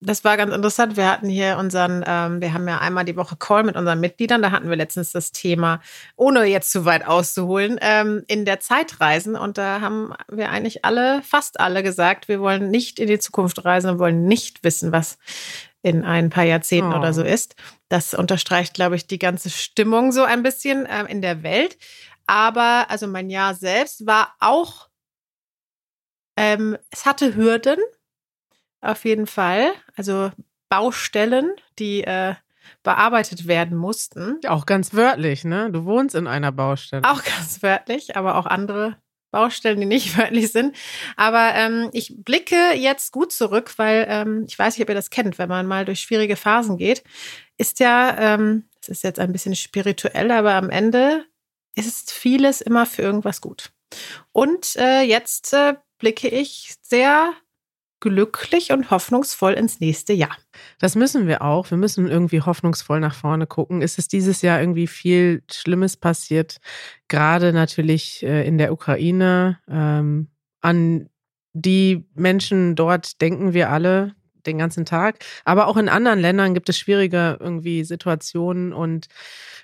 das 0.00 0.22
war 0.24 0.36
ganz 0.36 0.54
interessant. 0.54 0.96
Wir 0.96 1.10
hatten 1.10 1.28
hier 1.28 1.56
unseren, 1.58 2.04
ähm, 2.06 2.40
wir 2.40 2.54
haben 2.54 2.68
ja 2.68 2.78
einmal 2.78 3.04
die 3.04 3.16
Woche 3.16 3.34
Call 3.36 3.64
mit 3.64 3.74
unseren 3.74 3.98
Mitgliedern. 3.98 4.42
Da 4.42 4.52
hatten 4.52 4.68
wir 4.68 4.76
letztens 4.76 5.10
das 5.10 5.32
Thema, 5.32 5.80
ohne 6.14 6.44
jetzt 6.44 6.70
zu 6.70 6.84
weit 6.84 7.04
auszuholen, 7.04 7.78
ähm, 7.80 8.22
in 8.28 8.44
der 8.44 8.60
Zeitreisen. 8.60 9.34
Und 9.34 9.58
da 9.58 9.80
haben 9.80 10.12
wir 10.30 10.50
eigentlich 10.50 10.84
alle, 10.84 11.22
fast 11.22 11.58
alle 11.58 11.82
gesagt, 11.82 12.28
wir 12.28 12.40
wollen 12.40 12.70
nicht 12.70 13.00
in 13.00 13.08
die 13.08 13.18
Zukunft 13.18 13.64
reisen 13.64 13.90
und 13.90 13.98
wollen 13.98 14.24
nicht 14.26 14.62
wissen, 14.62 14.92
was 14.92 15.18
in 15.82 16.04
ein 16.04 16.30
paar 16.30 16.44
Jahrzehnten 16.44 16.92
oh. 16.92 16.98
oder 16.98 17.12
so 17.12 17.22
ist. 17.22 17.56
Das 17.88 18.14
unterstreicht, 18.14 18.74
glaube 18.74 18.94
ich, 18.94 19.06
die 19.06 19.18
ganze 19.18 19.50
Stimmung 19.50 20.12
so 20.12 20.22
ein 20.22 20.42
bisschen 20.42 20.86
äh, 20.86 21.04
in 21.06 21.22
der 21.22 21.42
Welt. 21.42 21.76
Aber 22.28 22.86
also 22.90 23.06
mein 23.06 23.30
Jahr 23.30 23.54
selbst 23.54 24.06
war 24.06 24.34
auch, 24.38 24.90
ähm, 26.36 26.76
es 26.90 27.06
hatte 27.06 27.34
Hürden, 27.34 27.78
auf 28.82 29.06
jeden 29.06 29.26
Fall. 29.26 29.72
Also 29.96 30.30
Baustellen, 30.68 31.52
die 31.78 32.04
äh, 32.04 32.34
bearbeitet 32.82 33.48
werden 33.48 33.78
mussten. 33.78 34.38
Auch 34.46 34.66
ganz 34.66 34.92
wörtlich, 34.92 35.44
ne? 35.44 35.72
Du 35.72 35.86
wohnst 35.86 36.14
in 36.14 36.26
einer 36.26 36.52
Baustelle. 36.52 37.02
Auch 37.04 37.24
ganz 37.24 37.62
wörtlich, 37.62 38.14
aber 38.14 38.36
auch 38.36 38.44
andere 38.44 38.98
Baustellen, 39.30 39.80
die 39.80 39.86
nicht 39.86 40.18
wörtlich 40.18 40.52
sind. 40.52 40.76
Aber 41.16 41.54
ähm, 41.54 41.88
ich 41.94 42.14
blicke 42.18 42.74
jetzt 42.74 43.10
gut 43.10 43.32
zurück, 43.32 43.72
weil 43.78 44.04
ähm, 44.06 44.44
ich 44.46 44.58
weiß 44.58 44.76
nicht, 44.76 44.82
ob 44.82 44.90
ihr 44.90 44.94
das 44.94 45.08
kennt, 45.08 45.38
wenn 45.38 45.48
man 45.48 45.66
mal 45.66 45.86
durch 45.86 46.00
schwierige 46.00 46.36
Phasen 46.36 46.76
geht, 46.76 47.02
ist 47.56 47.80
ja, 47.80 48.34
ähm, 48.34 48.68
es 48.82 48.90
ist 48.90 49.02
jetzt 49.02 49.18
ein 49.18 49.32
bisschen 49.32 49.56
spirituell, 49.56 50.30
aber 50.30 50.52
am 50.54 50.68
Ende 50.68 51.24
ist 51.86 52.12
vieles 52.12 52.60
immer 52.60 52.86
für 52.86 53.02
irgendwas 53.02 53.40
gut. 53.40 53.72
Und 54.32 54.76
äh, 54.76 55.02
jetzt 55.02 55.52
äh, 55.52 55.74
blicke 55.98 56.28
ich 56.28 56.74
sehr 56.82 57.32
glücklich 58.00 58.70
und 58.70 58.90
hoffnungsvoll 58.90 59.54
ins 59.54 59.80
nächste 59.80 60.12
Jahr. 60.12 60.36
Das 60.78 60.94
müssen 60.94 61.26
wir 61.26 61.42
auch. 61.42 61.70
Wir 61.70 61.78
müssen 61.78 62.06
irgendwie 62.08 62.40
hoffnungsvoll 62.40 63.00
nach 63.00 63.14
vorne 63.14 63.46
gucken. 63.46 63.82
Ist 63.82 63.98
es 63.98 64.06
dieses 64.06 64.42
Jahr 64.42 64.60
irgendwie 64.60 64.86
viel 64.86 65.42
Schlimmes 65.50 65.96
passiert? 65.96 66.58
Gerade 67.08 67.52
natürlich 67.52 68.22
äh, 68.22 68.46
in 68.46 68.58
der 68.58 68.72
Ukraine. 68.72 69.58
Ähm, 69.68 70.28
an 70.60 71.08
die 71.54 72.06
Menschen 72.14 72.76
dort 72.76 73.20
denken 73.20 73.52
wir 73.52 73.70
alle, 73.70 74.14
den 74.46 74.58
ganzen 74.58 74.84
Tag. 74.84 75.18
Aber 75.44 75.66
auch 75.66 75.76
in 75.76 75.88
anderen 75.88 76.20
Ländern 76.20 76.54
gibt 76.54 76.68
es 76.68 76.78
schwierige 76.78 77.36
irgendwie 77.40 77.84
Situationen 77.84 78.72
und 78.72 79.08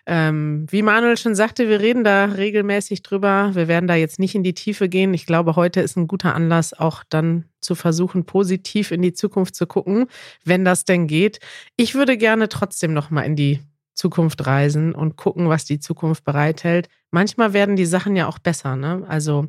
ähm, 0.06 0.66
wie 0.70 0.82
Manuel 0.82 1.16
schon 1.16 1.34
sagte, 1.34 1.68
wir 1.68 1.80
reden 1.80 2.04
da 2.04 2.26
regelmäßig 2.26 3.02
drüber. 3.02 3.50
Wir 3.54 3.68
werden 3.68 3.86
da 3.86 3.94
jetzt 3.94 4.18
nicht 4.18 4.34
in 4.34 4.42
die 4.42 4.52
Tiefe 4.52 4.88
gehen. 4.88 5.14
Ich 5.14 5.24
glaube, 5.24 5.56
heute 5.56 5.80
ist 5.80 5.96
ein 5.96 6.08
guter 6.08 6.34
Anlass, 6.34 6.74
auch 6.74 7.04
dann 7.08 7.46
zu 7.60 7.74
versuchen, 7.74 8.26
positiv 8.26 8.90
in 8.90 9.00
die 9.00 9.14
Zukunft 9.14 9.54
zu 9.54 9.66
gucken, 9.66 10.06
wenn 10.44 10.64
das 10.64 10.84
denn 10.84 11.06
geht. 11.06 11.38
Ich 11.76 11.94
würde 11.94 12.18
gerne 12.18 12.50
trotzdem 12.50 12.92
noch 12.92 13.10
mal 13.10 13.22
in 13.22 13.36
die 13.36 13.60
Zukunft 13.94 14.44
reisen 14.46 14.94
und 14.94 15.16
gucken, 15.16 15.48
was 15.48 15.64
die 15.64 15.78
Zukunft 15.78 16.24
bereithält. 16.24 16.88
Manchmal 17.10 17.52
werden 17.52 17.76
die 17.76 17.86
Sachen 17.86 18.16
ja 18.16 18.26
auch 18.26 18.38
besser, 18.38 18.76
ne? 18.76 19.04
Also 19.08 19.46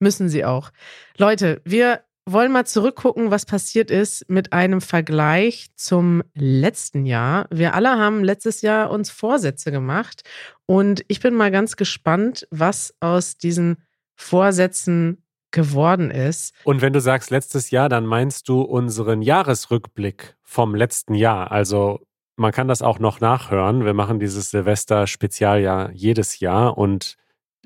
müssen 0.00 0.28
sie 0.28 0.44
auch. 0.44 0.70
Leute, 1.16 1.60
wir 1.64 2.00
wollen 2.32 2.52
mal 2.52 2.66
zurückgucken, 2.66 3.30
was 3.30 3.46
passiert 3.46 3.90
ist 3.90 4.28
mit 4.28 4.52
einem 4.52 4.80
Vergleich 4.80 5.68
zum 5.76 6.22
letzten 6.34 7.06
Jahr. 7.06 7.46
Wir 7.50 7.74
alle 7.74 7.90
haben 7.90 8.24
letztes 8.24 8.62
Jahr 8.62 8.90
uns 8.90 9.10
Vorsätze 9.10 9.70
gemacht 9.70 10.22
und 10.66 11.04
ich 11.08 11.20
bin 11.20 11.34
mal 11.34 11.50
ganz 11.50 11.76
gespannt, 11.76 12.46
was 12.50 12.94
aus 13.00 13.38
diesen 13.38 13.78
Vorsätzen 14.16 15.24
geworden 15.50 16.10
ist. 16.10 16.54
Und 16.64 16.82
wenn 16.82 16.92
du 16.92 17.00
sagst 17.00 17.30
letztes 17.30 17.70
Jahr, 17.70 17.88
dann 17.88 18.04
meinst 18.04 18.48
du 18.48 18.60
unseren 18.60 19.22
Jahresrückblick 19.22 20.36
vom 20.42 20.74
letzten 20.74 21.14
Jahr. 21.14 21.50
Also 21.50 22.00
man 22.36 22.52
kann 22.52 22.68
das 22.68 22.82
auch 22.82 22.98
noch 22.98 23.20
nachhören. 23.20 23.84
Wir 23.84 23.94
machen 23.94 24.20
dieses 24.20 24.50
Silvester-Spezial 24.50 25.60
ja 25.60 25.90
jedes 25.90 26.40
Jahr 26.40 26.76
und 26.76 27.16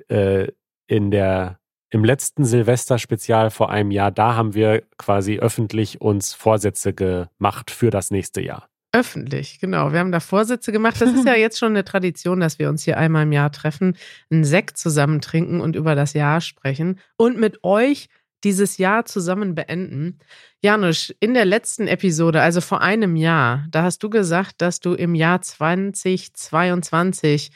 äh, 0.09 0.49
in 0.87 1.11
der 1.11 1.59
im 1.93 2.05
letzten 2.05 2.45
Silvester-Spezial 2.47 3.51
vor 3.51 3.71
einem 3.71 3.91
Jahr, 3.91 4.11
da 4.11 4.35
haben 4.35 4.55
wir 4.55 4.83
quasi 4.97 5.39
öffentlich 5.39 6.01
uns 6.01 6.33
Vorsätze 6.33 6.95
gemacht 6.95 7.71
für 7.71 7.91
das 7.91 8.11
nächste 8.11 8.41
Jahr. 8.41 8.67
Öffentlich, 8.93 9.61
genau. 9.61 9.93
Wir 9.93 9.99
haben 10.01 10.11
da 10.11 10.21
Vorsätze 10.21 10.73
gemacht. 10.73 10.99
Das 11.01 11.13
ist 11.13 11.27
ja 11.27 11.35
jetzt 11.37 11.59
schon 11.59 11.73
eine 11.73 11.85
Tradition, 11.85 12.41
dass 12.41 12.59
wir 12.59 12.71
uns 12.71 12.85
hier 12.85 12.97
einmal 12.97 13.25
im 13.25 13.33
Jahr 13.33 13.53
treffen, 13.53 13.99
einen 14.31 14.45
Sekt 14.45 14.79
zusammen 14.79 15.21
trinken 15.21 15.61
und 15.61 15.77
über 15.77 15.95
das 15.95 16.15
Jahr 16.15 16.41
sprechen 16.41 16.99
und 17.19 17.39
mit 17.39 17.63
euch 17.63 18.09
dieses 18.43 18.79
Jahr 18.79 19.05
zusammen 19.05 19.55
beenden. 19.55 20.19
Janusz, 20.63 21.15
in 21.21 21.35
der 21.35 21.45
letzten 21.45 21.89
Episode, 21.89 22.41
also 22.41 22.63
vor 22.63 22.81
einem 22.81 23.17
Jahr, 23.17 23.67
da 23.71 23.83
hast 23.83 24.03
du 24.03 24.09
gesagt, 24.09 24.63
dass 24.63 24.81
du 24.81 24.95
im 24.95 25.15
Jahr 25.15 25.43
2022 25.43 27.51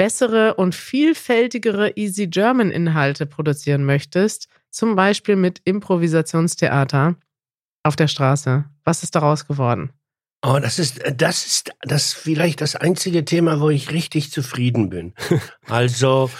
bessere 0.00 0.54
und 0.54 0.74
vielfältigere 0.74 1.94
Easy 1.94 2.26
German 2.26 2.70
Inhalte 2.70 3.26
produzieren 3.26 3.84
möchtest, 3.84 4.48
zum 4.70 4.96
Beispiel 4.96 5.36
mit 5.36 5.60
Improvisationstheater 5.64 7.16
auf 7.82 7.96
der 7.96 8.08
Straße. 8.08 8.64
Was 8.82 9.02
ist 9.02 9.14
daraus 9.14 9.46
geworden? 9.46 9.92
Oh, 10.40 10.58
das 10.58 10.78
ist, 10.78 11.02
das 11.16 11.44
ist 11.44 11.72
das 11.82 12.14
vielleicht 12.14 12.62
das 12.62 12.76
einzige 12.76 13.26
Thema, 13.26 13.60
wo 13.60 13.68
ich 13.68 13.92
richtig 13.92 14.32
zufrieden 14.32 14.88
bin. 14.88 15.12
also, 15.68 16.30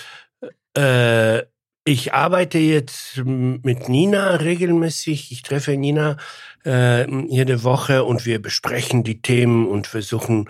äh, 0.75 1.43
ich 1.85 2.15
arbeite 2.15 2.57
jetzt 2.57 3.19
mit 3.19 3.91
Nina 3.91 4.37
regelmäßig. 4.37 5.33
Ich 5.33 5.43
treffe 5.43 5.77
Nina 5.77 6.17
äh, 6.65 7.07
jede 7.27 7.63
Woche 7.63 8.05
und 8.05 8.25
wir 8.25 8.41
besprechen 8.41 9.05
die 9.05 9.21
Themen 9.21 9.69
und 9.69 9.87
versuchen 9.87 10.49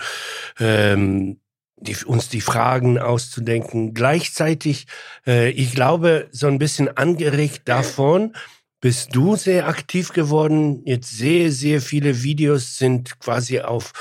ähm, 0.60 1.40
die, 1.80 1.96
uns 2.04 2.28
die 2.28 2.40
Fragen 2.40 2.98
auszudenken. 2.98 3.94
Gleichzeitig, 3.94 4.86
äh, 5.26 5.50
ich 5.50 5.74
glaube, 5.74 6.28
so 6.30 6.46
ein 6.46 6.58
bisschen 6.58 6.96
angeregt 6.96 7.62
davon, 7.64 8.32
bist 8.80 9.14
du 9.14 9.36
sehr 9.36 9.68
aktiv 9.68 10.12
geworden. 10.12 10.82
Jetzt 10.86 11.16
sehr, 11.16 11.52
sehr 11.52 11.80
viele 11.80 12.22
Videos 12.22 12.78
sind 12.78 13.20
quasi 13.20 13.60
auf, 13.60 13.92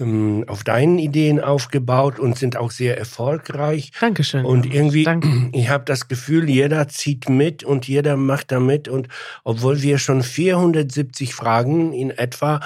ähm, 0.00 0.44
auf 0.46 0.64
deinen 0.64 0.98
Ideen 0.98 1.40
aufgebaut 1.40 2.18
und 2.18 2.38
sind 2.38 2.56
auch 2.56 2.70
sehr 2.70 2.96
erfolgreich. 2.98 3.92
Dankeschön. 4.00 4.44
Und 4.44 4.72
irgendwie, 4.72 5.04
Danke. 5.04 5.28
ich 5.52 5.68
habe 5.68 5.84
das 5.84 6.08
Gefühl, 6.08 6.48
jeder 6.48 6.88
zieht 6.88 7.28
mit 7.28 7.62
und 7.62 7.86
jeder 7.86 8.16
macht 8.16 8.52
da 8.52 8.60
mit. 8.60 8.88
Und 8.88 9.08
obwohl 9.44 9.82
wir 9.82 9.98
schon 9.98 10.22
470 10.22 11.34
Fragen 11.34 11.92
in 11.92 12.10
etwa 12.10 12.60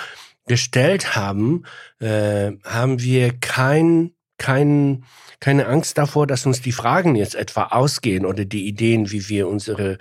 gestellt 0.46 1.16
haben, 1.16 1.64
äh, 1.98 2.52
haben 2.64 3.00
wir 3.00 3.32
kein 3.40 4.12
kein, 4.38 5.04
keine 5.40 5.66
Angst 5.66 5.98
davor, 5.98 6.26
dass 6.26 6.46
uns 6.46 6.60
die 6.60 6.72
Fragen 6.72 7.14
jetzt 7.16 7.34
etwa 7.34 7.64
ausgehen 7.64 8.26
oder 8.26 8.44
die 8.44 8.66
Ideen, 8.66 9.10
wie 9.10 9.28
wir 9.28 9.48
unsere 9.48 9.98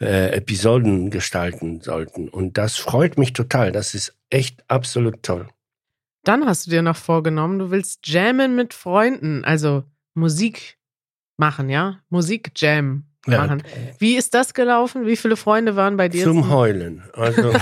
äh, 0.00 0.32
Episoden 0.36 1.10
gestalten 1.10 1.80
sollten. 1.80 2.28
Und 2.28 2.58
das 2.58 2.76
freut 2.76 3.18
mich 3.18 3.32
total. 3.32 3.72
Das 3.72 3.94
ist 3.94 4.16
echt 4.30 4.64
absolut 4.68 5.22
toll. 5.22 5.48
Dann 6.24 6.46
hast 6.46 6.66
du 6.66 6.70
dir 6.70 6.82
noch 6.82 6.96
vorgenommen, 6.96 7.58
du 7.58 7.70
willst 7.70 8.06
jammen 8.06 8.56
mit 8.56 8.72
Freunden, 8.72 9.44
also 9.44 9.84
Musik 10.14 10.78
machen, 11.36 11.68
ja? 11.68 12.00
Musik 12.08 12.52
jam 12.56 13.04
machen. 13.26 13.62
Ja. 13.64 13.92
Wie 13.98 14.16
ist 14.16 14.34
das 14.34 14.54
gelaufen? 14.54 15.06
Wie 15.06 15.16
viele 15.16 15.36
Freunde 15.36 15.76
waren 15.76 15.96
bei 15.96 16.08
dir? 16.08 16.24
Zum 16.24 16.50
Heulen. 16.50 17.02
Also 17.12 17.52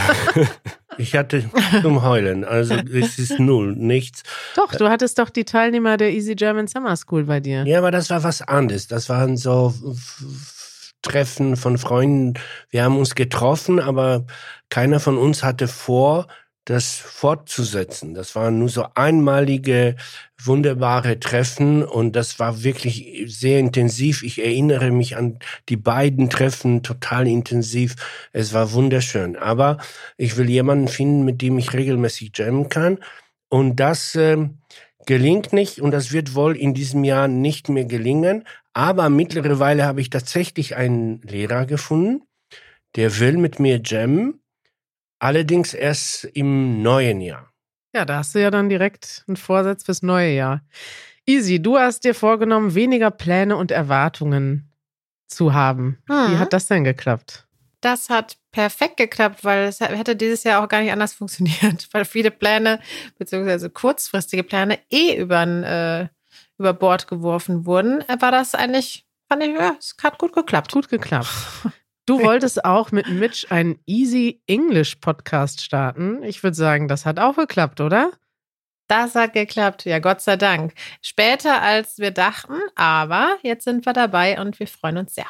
ich 0.99 1.14
hatte 1.14 1.45
zum 1.83 2.02
Heulen. 2.02 2.45
Also 2.45 2.75
es 2.75 3.19
ist 3.19 3.38
null, 3.38 3.75
nichts. 3.76 4.23
Doch, 4.57 4.73
du 4.73 4.88
hattest 4.88 5.19
doch 5.19 5.31
die 5.31 5.45
Teilnehmer 5.45 5.97
der 5.97 6.12
Easy 6.12 6.35
German 6.35 6.66
Summer 6.66 6.97
School 6.97 7.25
bei 7.25 7.40
dir. 7.40 7.64
Ja, 7.66 7.78
aber 7.78 7.90
das 7.90 8.11
war 8.11 8.23
was 8.23 8.42
anderes. 8.42 8.88
Das 8.88 9.09
waren 9.09 9.37
so 9.37 9.75
Treffen 11.02 11.57
von 11.57 11.78
Freunden. 11.78 12.35
Wir 12.71 12.85
haben 12.85 12.97
uns 12.97 13.14
getroffen, 13.14 13.81
aber 13.81 14.25
keiner 14.71 15.00
von 15.00 15.19
uns 15.19 15.42
hatte 15.42 15.69
vor, 15.69 16.28
das 16.64 16.95
fortzusetzen. 16.95 18.14
Das 18.14 18.37
waren 18.37 18.59
nur 18.59 18.69
so 18.69 18.87
einmalige, 18.95 19.97
wunderbare 20.40 21.19
Treffen 21.19 21.85
und 21.85 22.14
das 22.14 22.38
war 22.38 22.62
wirklich 22.62 23.25
sehr 23.26 23.59
intensiv. 23.59 24.23
Ich 24.23 24.40
erinnere 24.40 24.90
mich 24.90 25.16
an 25.16 25.38
die 25.69 25.76
beiden 25.76 26.31
Treffen 26.31 26.83
total 26.83 27.26
intensiv. 27.26 27.97
Es 28.33 28.52
war 28.52 28.73
wunderschön. 28.73 29.37
Aber 29.37 29.78
ich 30.16 30.37
will 30.37 30.49
jemanden 30.49 30.88
finden, 30.88 31.25
mit 31.25 31.42
dem 31.42 31.59
ich 31.59 31.73
regelmäßig 31.73 32.33
jammen 32.37 32.69
kann. 32.69 32.99
Und 33.49 33.76
das 33.76 34.14
äh, 34.14 34.49
gelingt 35.04 35.52
nicht 35.52 35.81
und 35.81 35.90
das 35.90 36.12
wird 36.12 36.35
wohl 36.35 36.57
in 36.57 36.75
diesem 36.75 37.04
Jahr 37.04 37.28
nicht 37.28 37.69
mehr 37.69 37.85
gelingen. 37.85 38.45
Aber 38.73 39.11
mittlerweile 39.11 39.85
habe 39.85 40.00
ich 40.00 40.11
tatsächlich 40.11 40.76
einen 40.76 41.21
Lehrer 41.23 41.66
gefunden, 41.66 42.23
der 42.97 43.19
will 43.19 43.37
mit 43.37 43.59
mir 43.59 43.81
jammen 43.85 44.42
Allerdings 45.23 45.73
erst 45.73 46.25
im 46.35 46.83
neuen 46.83 47.21
Jahr. 47.21 47.52
Ja, 47.95 48.05
da 48.05 48.17
hast 48.17 48.35
du 48.35 48.41
ja 48.41 48.50
dann 48.50 48.69
direkt 48.69 49.23
einen 49.29 49.37
Vorsatz 49.37 49.85
fürs 49.85 50.02
neue 50.02 50.35
Jahr. 50.35 50.62
Easy, 51.26 51.62
du 51.62 51.79
hast 51.79 52.02
dir 52.02 52.17
vorgenommen, 52.17 52.75
weniger 52.75 53.12
Pläne 53.12 53.57
und 53.57 53.71
Erwartungen 53.71 54.73
zu 55.29 55.55
haben. 55.55 56.02
Mhm. 56.09 56.33
Wie 56.33 56.38
hat 56.38 56.52
das 56.52 56.67
denn 56.67 56.83
geklappt? 56.83 57.47
Das 57.81 58.11
hat 58.11 58.37
perfekt 58.50 58.97
geklappt, 58.97 59.45
weil 59.45 59.69
es 59.69 59.79
hätte 59.79 60.17
dieses 60.17 60.43
Jahr 60.43 60.61
auch 60.61 60.69
gar 60.69 60.81
nicht 60.81 60.91
anders 60.91 61.12
funktioniert, 61.14 61.88
weil 61.93 62.05
viele 62.05 62.33
Pläne 62.33 62.81
beziehungsweise 63.17 63.71
kurzfristige 63.71 64.43
Pläne 64.43 64.81
eh 64.91 65.14
über, 65.14 65.43
äh, 65.45 66.09
über 66.59 66.73
Bord 66.73 67.07
geworfen 67.07 67.64
wurden. 67.64 68.02
War 68.19 68.33
das 68.33 68.57
eigentlich, 68.57 69.07
fand 69.29 69.45
ich, 69.45 69.55
ja, 69.55 69.76
es 69.79 69.95
hat 70.02 70.19
gut 70.19 70.33
geklappt. 70.33 70.73
Gut 70.73 70.88
geklappt. 70.88 71.29
Du 72.05 72.21
wolltest 72.21 72.65
auch 72.65 72.91
mit 72.91 73.09
Mitch 73.09 73.47
einen 73.51 73.79
Easy 73.87 74.43
English 74.49 74.97
Podcast 74.97 75.61
starten. 75.61 76.23
Ich 76.25 76.43
würde 76.43 76.57
sagen, 76.57 76.89
das 76.89 77.07
hat 77.07 77.21
auch 77.21 77.37
geklappt, 77.37 77.81
oder? 77.81 78.11
Das 78.89 79.15
hat 79.15 79.33
geklappt, 79.35 79.85
ja, 79.85 80.01
Gott 80.01 80.21
sei 80.21 80.37
Dank. 80.37 80.75
Später 81.01 81.63
als 81.63 81.99
wir 81.99 82.11
dachten, 82.11 82.55
aber 82.75 83.37
jetzt 83.43 83.65
sind 83.65 83.87
wir 83.87 83.93
dabei 83.93 84.41
und 84.41 84.59
wir 84.59 84.67
freuen 84.67 84.99
uns 84.99 85.15
sehr. 85.15 85.27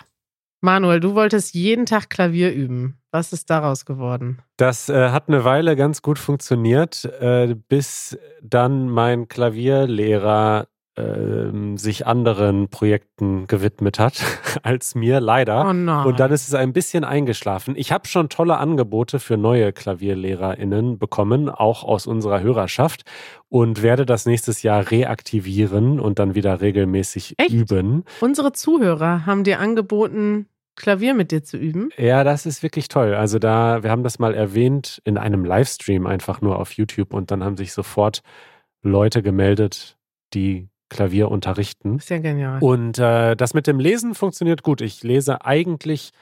Manuel, 0.62 1.00
du 1.00 1.14
wolltest 1.14 1.54
jeden 1.54 1.86
Tag 1.86 2.08
Klavier 2.08 2.52
üben. 2.52 2.98
Was 3.10 3.32
ist 3.32 3.50
daraus 3.50 3.84
geworden? 3.84 4.40
Das 4.56 4.88
äh, 4.88 5.10
hat 5.10 5.28
eine 5.28 5.44
Weile 5.44 5.76
ganz 5.76 6.00
gut 6.00 6.18
funktioniert, 6.18 7.04
äh, 7.20 7.54
bis 7.68 8.16
dann 8.40 8.88
mein 8.88 9.28
Klavierlehrer 9.28 10.68
ähm, 10.96 11.78
sich 11.78 12.06
anderen 12.06 12.68
Projekten 12.68 13.46
gewidmet 13.46 13.98
hat 13.98 14.22
als 14.62 14.94
mir, 14.94 15.20
leider. 15.20 15.64
Oh. 15.64 16.08
Und 16.08 16.20
dann 16.20 16.30
ist 16.32 16.48
es 16.48 16.54
ein 16.54 16.72
bisschen 16.72 17.04
eingeschlafen. 17.04 17.74
Ich 17.76 17.92
habe 17.92 18.06
schon 18.06 18.28
tolle 18.28 18.58
Angebote 18.58 19.18
für 19.18 19.36
neue 19.36 19.72
KlavierlehrerInnen 19.72 20.98
bekommen, 20.98 21.48
auch 21.48 21.84
aus 21.84 22.06
unserer 22.06 22.40
Hörerschaft 22.40 23.04
und 23.48 23.82
werde 23.82 24.04
das 24.04 24.26
nächstes 24.26 24.62
Jahr 24.62 24.90
reaktivieren 24.90 25.98
und 25.98 26.18
dann 26.18 26.34
wieder 26.34 26.60
regelmäßig 26.60 27.34
Echt? 27.38 27.50
üben. 27.50 28.04
Unsere 28.20 28.52
Zuhörer 28.52 29.24
haben 29.24 29.44
dir 29.44 29.60
angeboten, 29.60 30.46
Klavier 30.74 31.12
mit 31.14 31.30
dir 31.32 31.42
zu 31.42 31.58
üben? 31.58 31.90
Ja, 31.98 32.24
das 32.24 32.46
ist 32.46 32.62
wirklich 32.62 32.88
toll. 32.88 33.14
Also 33.14 33.38
da, 33.38 33.82
wir 33.82 33.90
haben 33.90 34.02
das 34.02 34.18
mal 34.18 34.34
erwähnt 34.34 35.02
in 35.04 35.18
einem 35.18 35.44
Livestream 35.44 36.06
einfach 36.06 36.40
nur 36.40 36.58
auf 36.58 36.72
YouTube 36.72 37.12
und 37.12 37.30
dann 37.30 37.44
haben 37.44 37.56
sich 37.58 37.72
sofort 37.72 38.22
Leute 38.82 39.22
gemeldet, 39.22 39.98
die 40.32 40.68
Klavier 40.92 41.30
unterrichten. 41.30 41.98
Sehr 41.98 42.20
genial. 42.20 42.58
Und 42.60 42.98
äh, 42.98 43.34
das 43.34 43.54
mit 43.54 43.66
dem 43.66 43.80
Lesen 43.80 44.14
funktioniert 44.14 44.62
gut. 44.62 44.80
Ich 44.80 45.02
lese 45.02 45.44
eigentlich 45.44 46.12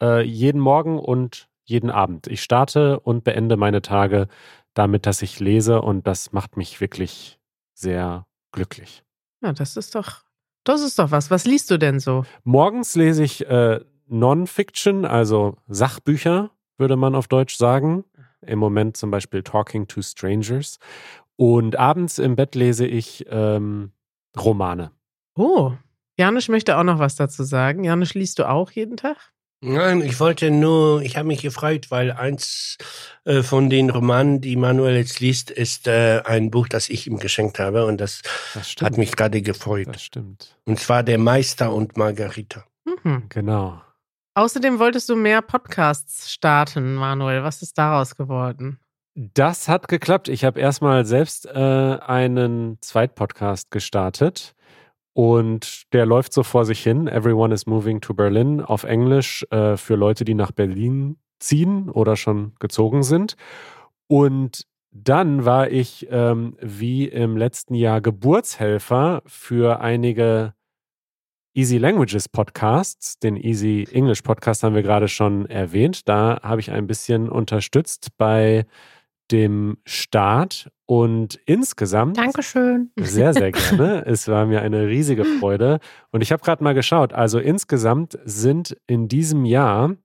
äh, 0.00 0.22
jeden 0.22 0.60
Morgen 0.60 0.98
und 0.98 1.48
jeden 1.64 1.90
Abend. 1.90 2.28
Ich 2.28 2.42
starte 2.42 3.00
und 3.00 3.24
beende 3.24 3.56
meine 3.56 3.82
Tage 3.82 4.28
damit, 4.74 5.06
dass 5.06 5.22
ich 5.22 5.40
lese 5.40 5.82
und 5.82 6.06
das 6.06 6.32
macht 6.32 6.56
mich 6.56 6.80
wirklich 6.80 7.38
sehr 7.74 8.26
glücklich. 8.52 9.02
Ja, 9.42 9.52
das 9.52 9.76
ist 9.76 9.94
doch, 9.94 10.22
das 10.64 10.82
ist 10.82 10.98
doch 10.98 11.10
was. 11.10 11.30
Was 11.30 11.44
liest 11.44 11.70
du 11.70 11.78
denn 11.78 11.98
so? 12.00 12.24
Morgens 12.44 12.94
lese 12.94 13.24
ich 13.24 13.46
äh, 13.48 13.80
Non-Fiction, 14.06 15.04
also 15.04 15.56
Sachbücher, 15.66 16.50
würde 16.78 16.96
man 16.96 17.14
auf 17.14 17.26
Deutsch 17.26 17.56
sagen. 17.56 18.04
Im 18.40 18.58
Moment 18.58 18.96
zum 18.96 19.10
Beispiel 19.10 19.42
Talking 19.42 19.86
to 19.88 20.00
Strangers. 20.02 20.78
Und 21.36 21.76
abends 21.76 22.18
im 22.18 22.36
Bett 22.36 22.54
lese 22.54 22.86
ich 22.86 23.26
ähm, 23.28 23.92
Romane. 24.38 24.92
Oh, 25.34 25.72
Janusz 26.18 26.48
möchte 26.48 26.76
auch 26.76 26.82
noch 26.84 26.98
was 26.98 27.16
dazu 27.16 27.44
sagen. 27.44 27.84
Janusz, 27.84 28.14
liest 28.14 28.38
du 28.38 28.48
auch 28.48 28.70
jeden 28.70 28.96
Tag? 28.96 29.16
Nein, 29.64 30.02
ich 30.02 30.18
wollte 30.18 30.50
nur, 30.50 31.02
ich 31.02 31.16
habe 31.16 31.28
mich 31.28 31.40
gefreut, 31.40 31.92
weil 31.92 32.10
eins 32.10 32.78
äh, 33.24 33.42
von 33.44 33.70
den 33.70 33.90
Romanen, 33.90 34.40
die 34.40 34.56
Manuel 34.56 34.96
jetzt 34.96 35.20
liest, 35.20 35.52
ist 35.52 35.86
äh, 35.86 36.20
ein 36.24 36.50
Buch, 36.50 36.66
das 36.66 36.88
ich 36.88 37.06
ihm 37.06 37.18
geschenkt 37.18 37.60
habe 37.60 37.86
und 37.86 38.00
das, 38.00 38.22
Das 38.54 38.74
hat 38.80 38.98
mich 38.98 39.14
gerade 39.14 39.40
gefreut. 39.40 39.86
Das 39.86 40.02
stimmt. 40.02 40.58
Und 40.64 40.80
zwar 40.80 41.04
Der 41.04 41.18
Meister 41.18 41.72
und 41.72 41.96
Margarita. 41.96 42.64
Mhm. 42.84 43.26
Genau. 43.28 43.80
Außerdem 44.34 44.80
wolltest 44.80 45.08
du 45.08 45.14
mehr 45.14 45.42
Podcasts 45.42 46.32
starten, 46.32 46.94
Manuel. 46.96 47.44
Was 47.44 47.62
ist 47.62 47.78
daraus 47.78 48.16
geworden? 48.16 48.80
Das 49.14 49.68
hat 49.68 49.88
geklappt. 49.88 50.28
Ich 50.28 50.44
habe 50.44 50.58
erstmal 50.58 51.04
selbst 51.04 51.46
äh, 51.46 51.50
einen 51.50 52.78
Zweitpodcast 52.80 53.70
gestartet 53.70 54.54
und 55.12 55.92
der 55.92 56.06
läuft 56.06 56.32
so 56.32 56.42
vor 56.42 56.64
sich 56.64 56.82
hin. 56.82 57.08
Everyone 57.08 57.52
is 57.52 57.66
moving 57.66 58.00
to 58.00 58.14
Berlin 58.14 58.62
auf 58.62 58.84
Englisch 58.84 59.44
äh, 59.50 59.76
für 59.76 59.96
Leute, 59.96 60.24
die 60.24 60.34
nach 60.34 60.52
Berlin 60.52 61.18
ziehen 61.40 61.90
oder 61.90 62.16
schon 62.16 62.54
gezogen 62.58 63.02
sind. 63.02 63.36
Und 64.06 64.66
dann 64.90 65.44
war 65.44 65.70
ich 65.70 66.06
ähm, 66.10 66.56
wie 66.60 67.06
im 67.06 67.36
letzten 67.36 67.74
Jahr 67.74 68.00
Geburtshelfer 68.00 69.22
für 69.26 69.80
einige 69.80 70.54
Easy 71.54 71.76
Languages 71.76 72.30
Podcasts. 72.30 73.18
Den 73.18 73.36
Easy 73.36 73.86
English 73.92 74.22
Podcast 74.22 74.62
haben 74.62 74.74
wir 74.74 74.82
gerade 74.82 75.08
schon 75.08 75.44
erwähnt. 75.46 76.08
Da 76.08 76.40
habe 76.42 76.62
ich 76.62 76.70
ein 76.70 76.86
bisschen 76.86 77.28
unterstützt 77.28 78.08
bei 78.16 78.64
dem 79.32 79.78
Start 79.84 80.70
und 80.86 81.40
insgesamt 81.46 82.18
Dankeschön. 82.18 82.90
sehr, 82.98 83.32
sehr 83.32 83.50
gerne. 83.50 84.04
es 84.06 84.28
war 84.28 84.46
mir 84.46 84.62
eine 84.62 84.86
riesige 84.86 85.24
Freude. 85.24 85.80
Und 86.10 86.20
ich 86.20 86.32
habe 86.32 86.42
gerade 86.42 86.62
mal 86.62 86.74
geschaut. 86.74 87.12
Also 87.12 87.38
insgesamt 87.38 88.18
sind 88.24 88.76
in 88.86 89.08
diesem 89.08 89.44
Jahr 89.44 89.96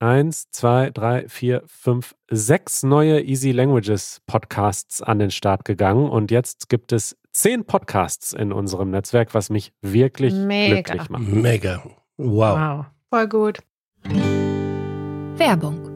eins, 0.00 0.50
zwei, 0.50 0.90
drei, 0.90 1.28
vier, 1.28 1.62
fünf, 1.66 2.14
sechs 2.28 2.82
neue 2.82 3.22
Easy 3.22 3.52
Languages 3.52 4.20
Podcasts 4.26 5.00
an 5.00 5.18
den 5.18 5.30
Start 5.30 5.64
gegangen. 5.64 6.10
Und 6.10 6.30
jetzt 6.30 6.68
gibt 6.68 6.92
es 6.92 7.16
zehn 7.32 7.64
Podcasts 7.64 8.32
in 8.32 8.52
unserem 8.52 8.90
Netzwerk, 8.90 9.34
was 9.34 9.50
mich 9.50 9.72
wirklich 9.82 10.34
Mega. 10.34 10.82
glücklich 10.82 11.08
macht. 11.08 11.28
Mega. 11.28 11.82
Wow. 12.16 12.58
Wow. 12.58 12.84
Voll 13.10 13.28
gut. 13.28 13.58
Werbung. 15.36 15.93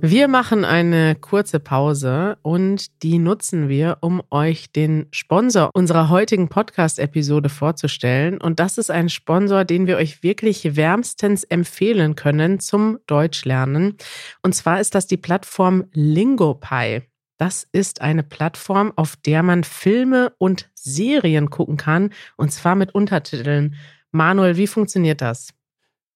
Wir 0.00 0.28
machen 0.28 0.64
eine 0.64 1.16
kurze 1.16 1.58
Pause 1.58 2.38
und 2.42 3.02
die 3.02 3.18
nutzen 3.18 3.68
wir, 3.68 3.98
um 4.00 4.22
euch 4.30 4.70
den 4.70 5.08
Sponsor 5.10 5.70
unserer 5.74 6.08
heutigen 6.08 6.48
Podcast-Episode 6.48 7.48
vorzustellen. 7.48 8.40
Und 8.40 8.60
das 8.60 8.78
ist 8.78 8.92
ein 8.92 9.08
Sponsor, 9.08 9.64
den 9.64 9.88
wir 9.88 9.96
euch 9.96 10.22
wirklich 10.22 10.76
wärmstens 10.76 11.42
empfehlen 11.42 12.14
können 12.14 12.60
zum 12.60 13.00
Deutschlernen. 13.08 13.96
Und 14.40 14.54
zwar 14.54 14.80
ist 14.80 14.94
das 14.94 15.08
die 15.08 15.16
Plattform 15.16 15.86
LingoPie. 15.92 17.02
Das 17.36 17.66
ist 17.72 18.00
eine 18.00 18.22
Plattform, 18.22 18.92
auf 18.94 19.16
der 19.16 19.42
man 19.42 19.64
Filme 19.64 20.32
und 20.38 20.70
Serien 20.74 21.50
gucken 21.50 21.76
kann, 21.76 22.10
und 22.36 22.52
zwar 22.52 22.76
mit 22.76 22.94
Untertiteln. 22.94 23.74
Manuel, 24.12 24.56
wie 24.56 24.68
funktioniert 24.68 25.20
das? 25.20 25.54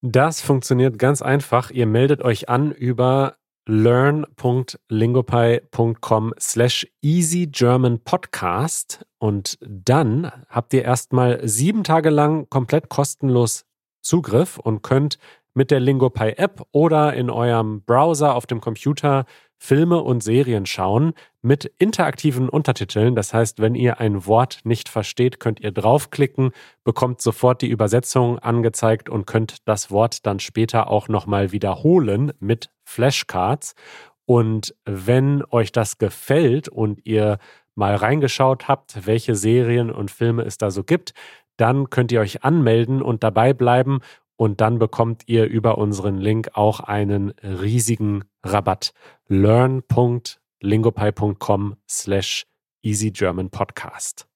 Das 0.03 0.41
funktioniert 0.41 0.99
ganz 0.99 1.21
einfach. 1.21 1.71
Ihr 1.71 1.87
meldet 1.87 2.23
euch 2.23 2.49
an 2.49 2.73
über 2.73 3.37
learn.lingopie.com 3.67 6.35
slash 6.39 6.87
easy 7.01 7.47
German 7.47 8.01
podcast 8.01 9.07
und 9.19 9.59
dann 9.61 10.31
habt 10.49 10.75
ihr 10.75 10.85
erstmal 10.85 11.47
sieben 11.47 11.85
Tage 11.85 12.11
lang 12.11 12.51
komplett 12.51 12.89
kostenlos 12.89 13.65
Zugriff 14.03 14.59
und 14.59 14.83
könnt 14.83 15.19
mit 15.55 15.71
der 15.71 15.81
Lingopie 15.81 16.35
App 16.37 16.63
oder 16.73 17.15
in 17.15 17.31
eurem 17.31 17.83
Browser 17.83 18.35
auf 18.35 18.47
dem 18.47 18.61
Computer 18.61 19.25
Filme 19.65 20.03
und 20.03 20.25
Serien 20.25 20.67
schauen 20.67 21.13
mit 21.41 21.73
interaktiven 21.79 22.49
Untertiteln. 22.49 23.15
Das 23.15 23.33
heißt, 23.33 23.61
wenn 23.61 23.77
ihr 23.77 24.01
ein 24.01 24.27
Wort 24.27 24.59
nicht 24.65 24.89
versteht, 24.89 25.39
könnt 25.39 25.61
ihr 25.61 25.71
draufklicken, 25.71 26.51
bekommt 26.83 27.21
sofort 27.21 27.63
die 27.63 27.69
Übersetzung 27.69 28.41
angezeigt 28.41 29.09
und 29.09 29.25
könnt 29.25 29.59
das 29.69 29.93
Wort 29.93 30.27
dann 30.27 30.41
später 30.41 30.91
auch 30.91 31.07
nochmal 31.07 31.53
wiederholen 31.53 32.33
mit 32.41 32.71
Flashcards. 32.83 33.77
Und 34.25 34.75
wenn 34.85 35.45
euch 35.53 35.71
das 35.71 35.99
gefällt 35.99 36.69
und 36.69 37.07
ihr 37.07 37.39
mal 37.77 37.95
reingeschaut 37.95 38.67
habt, 38.67 39.07
welche 39.07 39.37
Serien 39.37 39.93
und 39.93 40.11
Filme 40.11 40.43
es 40.43 40.59
da 40.59 40.73
so 40.73 40.83
gibt, 40.83 41.15
dann 41.57 41.89
könnt 41.89 42.11
ihr 42.11 42.21
euch 42.21 42.43
anmelden 42.43 43.01
und 43.01 43.23
dabei 43.23 43.53
bleiben 43.53 44.01
und 44.35 44.61
dann 44.61 44.81
bekommt 44.81 45.23
ihr 45.27 45.45
über 45.45 45.79
unseren 45.79 46.19
Link 46.19 46.51
auch 46.55 46.81
einen 46.81 47.31
riesigen 47.45 48.25
Rabatt. 48.45 48.93
learn.lingopie.com 49.29 51.77
slash 51.89 52.45
easygermanpodcast. 52.83 54.27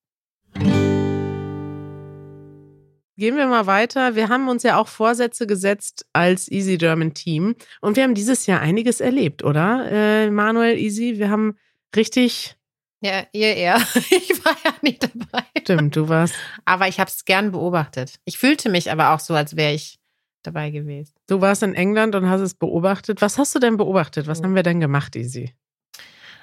Gehen 3.18 3.34
wir 3.36 3.46
mal 3.46 3.66
weiter. 3.66 4.14
Wir 4.14 4.28
haben 4.28 4.48
uns 4.50 4.62
ja 4.62 4.78
auch 4.78 4.88
Vorsätze 4.88 5.46
gesetzt 5.46 6.04
als 6.12 6.50
Easy 6.50 6.76
German 6.76 7.14
Team 7.14 7.54
und 7.80 7.96
wir 7.96 8.02
haben 8.04 8.14
dieses 8.14 8.44
Jahr 8.46 8.60
einiges 8.60 9.00
erlebt, 9.00 9.42
oder? 9.42 9.90
Äh, 9.90 10.30
Manuel, 10.30 10.76
Easy, 10.78 11.18
wir 11.18 11.30
haben 11.30 11.56
richtig, 11.94 12.56
Ja, 13.00 13.24
ihr 13.32 13.56
eher. 13.56 13.76
Ich 14.10 14.44
war 14.44 14.54
ja 14.64 14.74
nicht 14.82 15.02
dabei. 15.02 15.44
stimmt, 15.58 15.96
du 15.96 16.10
warst, 16.10 16.34
Aber 16.66 16.88
ich 16.88 17.00
habe 17.00 17.08
es 17.08 17.24
gern 17.24 17.52
beobachtet. 17.52 18.16
Ich 18.26 18.36
fühlte 18.36 18.68
mich 18.68 18.92
aber 18.92 19.14
auch 19.14 19.20
so, 19.20 19.32
als 19.32 19.56
wäre 19.56 19.72
ich 19.72 19.98
dabei 20.46 20.70
gewesen. 20.70 21.12
du 21.26 21.40
warst 21.40 21.62
in 21.62 21.74
England 21.74 22.14
und 22.14 22.28
hast 22.28 22.40
es 22.40 22.54
beobachtet. 22.54 23.20
Was 23.22 23.38
hast 23.38 23.54
du 23.54 23.58
denn 23.58 23.76
beobachtet? 23.76 24.26
Was 24.26 24.42
haben 24.42 24.54
wir 24.54 24.62
denn 24.62 24.80
gemacht, 24.80 25.16
Easy? 25.16 25.52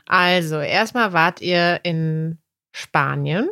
Also, 0.06 0.60
erstmal 0.60 1.14
wart 1.14 1.42
ihr 1.42 1.80
in 1.84 2.38
Spanien, 2.74 3.50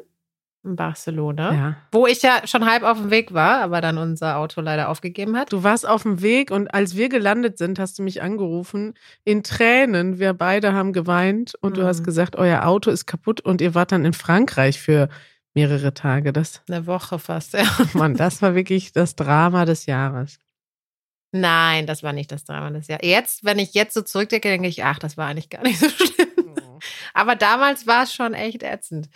in 0.63 0.75
Barcelona, 0.75 1.53
Ja. 1.53 1.75
wo 1.91 2.05
ich 2.07 2.21
ja 2.21 2.41
schon 2.45 2.69
halb 2.69 2.83
auf 2.83 2.97
dem 2.97 3.09
Weg 3.09 3.33
war, 3.33 3.61
aber 3.61 3.81
dann 3.81 3.97
unser 3.97 4.37
Auto 4.37 4.61
leider 4.61 4.89
aufgegeben 4.89 5.37
hat. 5.37 5.51
Du 5.53 5.63
warst 5.63 5.87
auf 5.87 6.03
dem 6.03 6.21
Weg 6.21 6.51
und 6.51 6.67
als 6.73 6.95
wir 6.95 7.09
gelandet 7.09 7.57
sind, 7.57 7.79
hast 7.79 7.97
du 7.97 8.03
mich 8.03 8.21
angerufen 8.21 8.93
in 9.23 9.43
Tränen. 9.43 10.19
Wir 10.19 10.33
beide 10.33 10.73
haben 10.73 10.93
geweint 10.93 11.55
und 11.61 11.77
du 11.77 11.81
Mhm. 11.81 11.85
hast 11.85 12.03
gesagt, 12.03 12.35
euer 12.35 12.65
Auto 12.67 12.91
ist 12.91 13.05
kaputt 13.05 13.41
und 13.41 13.61
ihr 13.61 13.73
wart 13.73 13.91
dann 13.91 14.05
in 14.05 14.13
Frankreich 14.13 14.79
für 14.79 15.07
mehrere 15.53 15.93
Tage. 15.93 16.33
Das, 16.33 16.61
Eine 16.67 16.87
Woche 16.87 17.19
fast, 17.19 17.53
ja. 17.53 17.65
Mann, 17.93 18.15
das 18.15 18.41
war 18.41 18.55
wirklich 18.55 18.91
das 18.93 19.15
Drama 19.15 19.65
des 19.65 19.85
Jahres. 19.85 20.39
Nein, 21.33 21.87
das 21.87 22.03
war 22.03 22.11
nicht 22.13 22.31
das 22.31 22.43
Drama 22.43 22.71
des 22.71 22.87
Jahres. 22.87 23.05
Jetzt, 23.07 23.43
wenn 23.45 23.57
ich 23.59 23.73
jetzt 23.73 23.93
so 23.93 24.01
zurückdenke, 24.01 24.49
denke 24.49 24.67
ich, 24.67 24.83
ach, 24.83 24.99
das 24.99 25.15
war 25.17 25.27
eigentlich 25.27 25.49
gar 25.49 25.63
nicht 25.63 25.79
so 25.79 25.87
schlimm. 25.89 26.27
Aber 27.13 27.35
damals 27.35 27.87
war 27.87 28.03
es 28.03 28.13
schon 28.13 28.33
echt 28.33 28.63
ätzend. 28.63 29.09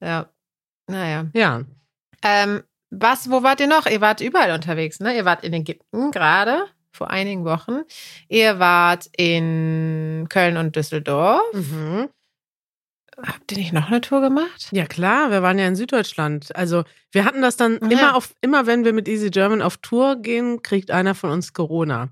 Ja. 0.00 0.28
Naja. 0.88 1.26
Ja, 1.34 1.62
Ähm, 2.22 2.62
was, 2.90 3.28
wo 3.30 3.42
wart 3.42 3.58
ihr 3.60 3.66
noch? 3.66 3.86
Ihr 3.86 4.00
wart 4.00 4.20
überall 4.20 4.52
unterwegs, 4.52 5.00
ne? 5.00 5.16
Ihr 5.16 5.24
wart 5.24 5.42
in 5.44 5.52
Ägypten 5.52 6.12
gerade 6.12 6.66
vor 6.92 7.10
einigen 7.10 7.44
Wochen. 7.44 7.80
Ihr 8.28 8.58
wart 8.60 9.06
in 9.16 10.26
Köln 10.28 10.56
und 10.56 10.76
Düsseldorf. 10.76 11.42
mhm. 11.52 12.08
Habt 13.22 13.50
ihr 13.52 13.58
nicht 13.58 13.72
noch 13.72 13.88
eine 13.88 14.00
Tour 14.02 14.20
gemacht? 14.20 14.68
ja 14.72 14.84
klar, 14.86 15.30
wir 15.30 15.42
waren 15.42 15.58
ja 15.58 15.66
in 15.66 15.76
Süddeutschland. 15.76 16.54
Also 16.54 16.84
wir 17.12 17.24
hatten 17.24 17.40
das 17.42 17.56
dann 17.56 17.78
Ja. 17.82 17.88
immer 17.88 18.16
auf, 18.16 18.34
immer 18.42 18.66
wenn 18.66 18.84
wir 18.84 18.92
mit 18.92 19.08
Easy 19.08 19.30
German 19.30 19.62
auf 19.62 19.78
Tour 19.78 20.16
gehen, 20.16 20.62
kriegt 20.62 20.90
einer 20.90 21.14
von 21.14 21.30
uns 21.30 21.52
Corona. 21.54 22.10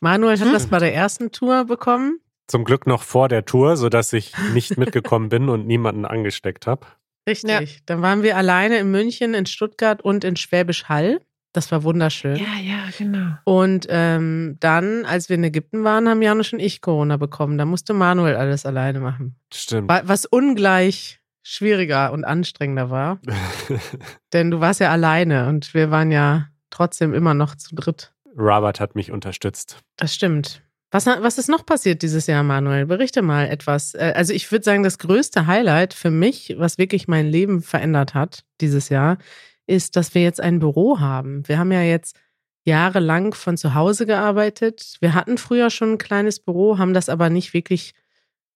Manuel 0.00 0.38
hat 0.38 0.46
Hm. 0.46 0.52
das 0.52 0.66
bei 0.68 0.78
der 0.78 0.94
ersten 0.94 1.32
Tour 1.32 1.64
bekommen. 1.64 2.20
Zum 2.46 2.64
Glück 2.64 2.86
noch 2.86 3.02
vor 3.02 3.28
der 3.28 3.44
Tour, 3.46 3.76
sodass 3.76 4.12
ich 4.12 4.32
nicht 4.52 4.76
mitgekommen 4.76 5.28
bin 5.30 5.48
und 5.48 5.66
niemanden 5.66 6.04
angesteckt 6.04 6.66
habe. 6.66 6.86
Richtig. 7.28 7.80
Dann 7.86 8.02
waren 8.02 8.22
wir 8.22 8.36
alleine 8.36 8.76
in 8.78 8.90
München, 8.90 9.32
in 9.34 9.46
Stuttgart 9.46 10.02
und 10.02 10.24
in 10.24 10.36
Schwäbisch 10.36 10.84
Hall. 10.84 11.20
Das 11.54 11.70
war 11.72 11.82
wunderschön. 11.84 12.36
Ja, 12.36 12.60
ja, 12.62 12.80
genau. 12.98 13.36
Und 13.44 13.86
ähm, 13.88 14.56
dann, 14.60 15.04
als 15.06 15.28
wir 15.30 15.36
in 15.36 15.44
Ägypten 15.44 15.84
waren, 15.84 16.08
haben 16.08 16.20
Janusz 16.20 16.52
und 16.52 16.58
ich 16.60 16.80
Corona 16.82 17.16
bekommen. 17.16 17.56
Da 17.56 17.64
musste 17.64 17.94
Manuel 17.94 18.34
alles 18.36 18.66
alleine 18.66 19.00
machen. 19.00 19.36
Stimmt. 19.52 19.88
Wa- 19.88 20.02
Was 20.04 20.26
ungleich 20.26 21.20
schwieriger 21.42 22.12
und 22.12 22.24
anstrengender 22.24 22.90
war. 22.90 23.20
Denn 24.32 24.50
du 24.50 24.60
warst 24.60 24.80
ja 24.80 24.90
alleine 24.90 25.48
und 25.48 25.74
wir 25.74 25.90
waren 25.90 26.10
ja 26.10 26.48
trotzdem 26.70 27.14
immer 27.14 27.34
noch 27.34 27.54
zu 27.54 27.74
dritt. 27.74 28.12
Robert 28.36 28.80
hat 28.80 28.94
mich 28.96 29.12
unterstützt. 29.12 29.78
Das 29.96 30.14
stimmt. 30.14 30.60
Was, 30.90 31.06
was 31.06 31.38
ist 31.38 31.48
noch 31.48 31.66
passiert 31.66 32.02
dieses 32.02 32.26
Jahr, 32.26 32.42
Manuel? 32.42 32.86
Berichte 32.86 33.20
mal 33.22 33.46
etwas. 33.48 33.94
Äh, 33.94 34.12
also 34.16 34.32
ich 34.32 34.50
würde 34.50 34.64
sagen, 34.64 34.82
das 34.82 34.98
größte 34.98 35.46
Highlight 35.46 35.94
für 35.94 36.10
mich, 36.10 36.54
was 36.58 36.78
wirklich 36.78 37.08
mein 37.08 37.26
Leben 37.26 37.62
verändert 37.62 38.14
hat 38.14 38.44
dieses 38.60 38.88
Jahr, 38.88 39.18
ist, 39.66 39.96
dass 39.96 40.14
wir 40.14 40.22
jetzt 40.22 40.40
ein 40.40 40.58
Büro 40.58 41.00
haben. 41.00 41.46
Wir 41.48 41.58
haben 41.58 41.72
ja 41.72 41.82
jetzt 41.82 42.16
jahrelang 42.64 43.34
von 43.34 43.56
zu 43.56 43.74
Hause 43.74 44.06
gearbeitet. 44.06 44.96
Wir 45.00 45.14
hatten 45.14 45.38
früher 45.38 45.70
schon 45.70 45.92
ein 45.92 45.98
kleines 45.98 46.40
Büro, 46.40 46.78
haben 46.78 46.94
das 46.94 47.08
aber 47.08 47.30
nicht 47.30 47.54
wirklich 47.54 47.94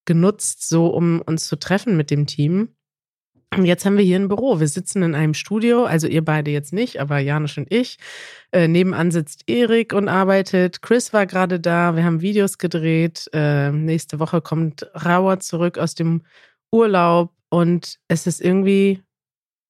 genutzt, 0.07 0.69
so 0.69 0.87
um 0.89 1.21
uns 1.21 1.47
zu 1.47 1.57
treffen 1.57 1.97
mit 1.97 2.11
dem 2.11 2.27
Team. 2.27 2.75
Und 3.57 3.65
jetzt 3.65 3.87
haben 3.87 3.97
wir 3.97 4.05
hier 4.05 4.19
ein 4.19 4.29
Büro. 4.29 4.61
Wir 4.61 4.69
sitzen 4.69 5.03
in 5.03 5.15
einem 5.15 5.33
Studio, 5.33 5.85
also 5.85 6.07
ihr 6.07 6.23
beide 6.23 6.51
jetzt 6.51 6.73
nicht, 6.73 7.01
aber 7.01 7.19
Janusz 7.19 7.57
und 7.57 7.73
ich. 7.73 7.99
Äh, 8.53 8.69
nebenan 8.69 9.11
sitzt 9.11 9.49
Erik 9.49 9.95
und 9.95 10.09
arbeitet. 10.09 10.83
Chris 10.83 11.13
war 11.15 11.27
gerade 11.27 11.59
da. 11.59 11.97
Wir 11.97 12.05
haben 12.05 12.21
Videos 12.21 12.59
gedreht. 12.59 13.29
Äh, 13.33 13.71
nächste 13.73 14.19
Woche 14.19 14.43
kommt 14.43 14.87
Rauer 14.95 15.41
zurück 15.41 15.79
aus 15.79 15.95
dem 15.95 16.23
Urlaub. 16.71 17.33
Und 17.49 17.99
es 18.09 18.27
ist 18.27 18.43
irgendwie 18.43 19.03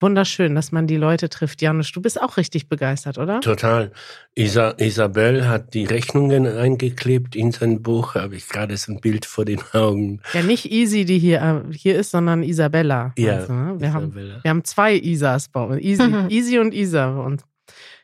wunderschön, 0.01 0.55
dass 0.55 0.73
man 0.73 0.87
die 0.87 0.97
Leute 0.97 1.29
trifft. 1.29 1.63
Janusz, 1.63 1.93
du 1.93 2.01
bist 2.01 2.21
auch 2.21 2.37
richtig 2.37 2.69
begeistert, 2.69 3.19
oder? 3.19 3.41
Total. 3.41 3.93
Isa 4.35 4.75
Isabel 4.79 5.49
hat 5.49 5.75
die 5.75 5.85
Rechnungen 5.85 6.47
eingeklebt 6.47 7.35
in 7.35 7.53
sein 7.53 7.83
Buch. 7.83 8.15
Habe 8.15 8.37
ich 8.37 8.49
gerade 8.49 8.77
so 8.77 8.93
ein 8.93 9.01
Bild 9.01 9.27
vor 9.27 9.45
den 9.45 9.61
Augen. 9.73 10.21
Ja, 10.33 10.43
nicht 10.43 10.71
Easy, 10.71 11.05
die 11.05 11.19
hier, 11.19 11.43
äh, 11.43 11.75
hier 11.75 11.99
ist, 11.99 12.11
sondern 12.11 12.43
Isabella. 12.43 13.13
Ja, 13.19 13.37
also, 13.37 13.53
ne? 13.53 13.75
wir, 13.79 13.93
haben, 13.93 14.09
Isabella. 14.09 14.39
wir 14.43 14.51
haben 14.51 14.65
zwei 14.65 14.95
Isas 14.95 15.49
bei 15.49 15.63
uns. 15.63 15.83
Easy, 15.83 16.15
Easy 16.29 16.59
und 16.59 16.75
Isa 16.75 17.11
bei 17.11 17.23
uns. 17.23 17.43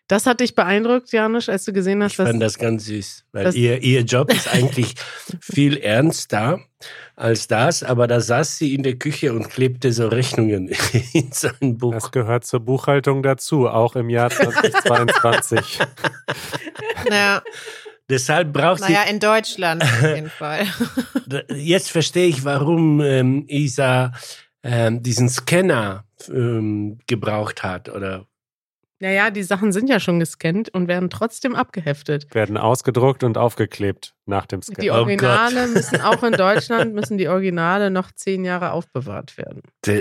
Das 0.06 0.26
hat 0.26 0.40
dich 0.40 0.54
beeindruckt, 0.54 1.12
Janusz, 1.12 1.48
als 1.48 1.64
du 1.64 1.72
gesehen 1.72 2.02
hast, 2.02 2.12
Ich 2.12 2.16
dass 2.18 2.28
fand 2.28 2.42
das 2.42 2.58
ganz 2.58 2.84
süß, 2.84 3.24
weil 3.32 3.54
ihr, 3.54 3.82
ihr 3.82 4.02
Job 4.02 4.32
ist 4.32 4.52
eigentlich 4.52 4.94
viel 5.40 5.78
ernster 5.78 6.60
als 7.16 7.46
das, 7.46 7.82
aber 7.82 8.06
da 8.06 8.20
saß 8.20 8.58
sie 8.58 8.74
in 8.74 8.82
der 8.82 8.96
Küche 8.96 9.32
und 9.32 9.48
klebte 9.48 9.92
so 9.92 10.08
Rechnungen 10.08 10.68
in 11.12 11.32
sein 11.32 11.78
Buch. 11.78 11.94
Das 11.94 12.12
gehört 12.12 12.44
zur 12.44 12.60
Buchhaltung 12.60 13.22
dazu, 13.22 13.68
auch 13.68 13.96
im 13.96 14.10
Jahr 14.10 14.28
2022. 14.30 15.78
Naja, 17.08 17.42
Deshalb 18.08 18.52
braucht 18.52 18.80
naja, 18.80 19.02
in 19.04 19.18
Deutschland 19.18 19.82
auf 19.82 20.02
jeden 20.02 20.28
Fall. 20.28 20.66
sie. 21.26 21.44
Jetzt 21.54 21.90
verstehe 21.90 22.26
ich, 22.26 22.44
warum 22.44 23.00
ähm, 23.00 23.44
Isa 23.48 24.12
ähm, 24.62 25.02
diesen 25.02 25.28
Scanner 25.28 26.04
ähm, 26.28 26.98
gebraucht 27.06 27.62
hat 27.62 27.88
oder 27.88 28.26
Naja, 29.04 29.30
die 29.30 29.42
Sachen 29.42 29.70
sind 29.70 29.90
ja 29.90 30.00
schon 30.00 30.18
gescannt 30.18 30.70
und 30.72 30.88
werden 30.88 31.10
trotzdem 31.10 31.54
abgeheftet. 31.54 32.34
Werden 32.34 32.56
ausgedruckt 32.56 33.22
und 33.22 33.36
aufgeklebt 33.36 34.14
nach 34.24 34.46
dem 34.46 34.62
Scan. 34.62 34.80
Die 34.80 34.90
Oh 34.90 34.94
Originale 34.94 35.66
müssen 35.68 36.00
auch 36.00 36.22
in 36.22 36.32
Deutschland, 36.38 36.94
müssen 36.94 37.18
die 37.18 37.28
Originale 37.28 37.90
noch 37.90 38.12
zehn 38.12 38.46
Jahre 38.46 38.70
aufbewahrt 38.72 39.36
werden. 39.36 39.60
Das 39.82 39.98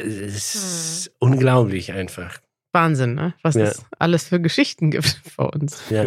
ist 0.56 1.12
unglaublich 1.20 1.92
einfach. 1.92 2.39
Wahnsinn, 2.72 3.16
ne? 3.16 3.34
Was 3.44 3.56
Ja. 3.56 3.63
es 3.66 3.84
alles 4.00 4.24
für 4.30 4.39
Geschichten 4.39 4.89
gibt 4.89 5.20
bei 5.36 5.44
uns. 5.44 5.84
Ja. 5.89 6.06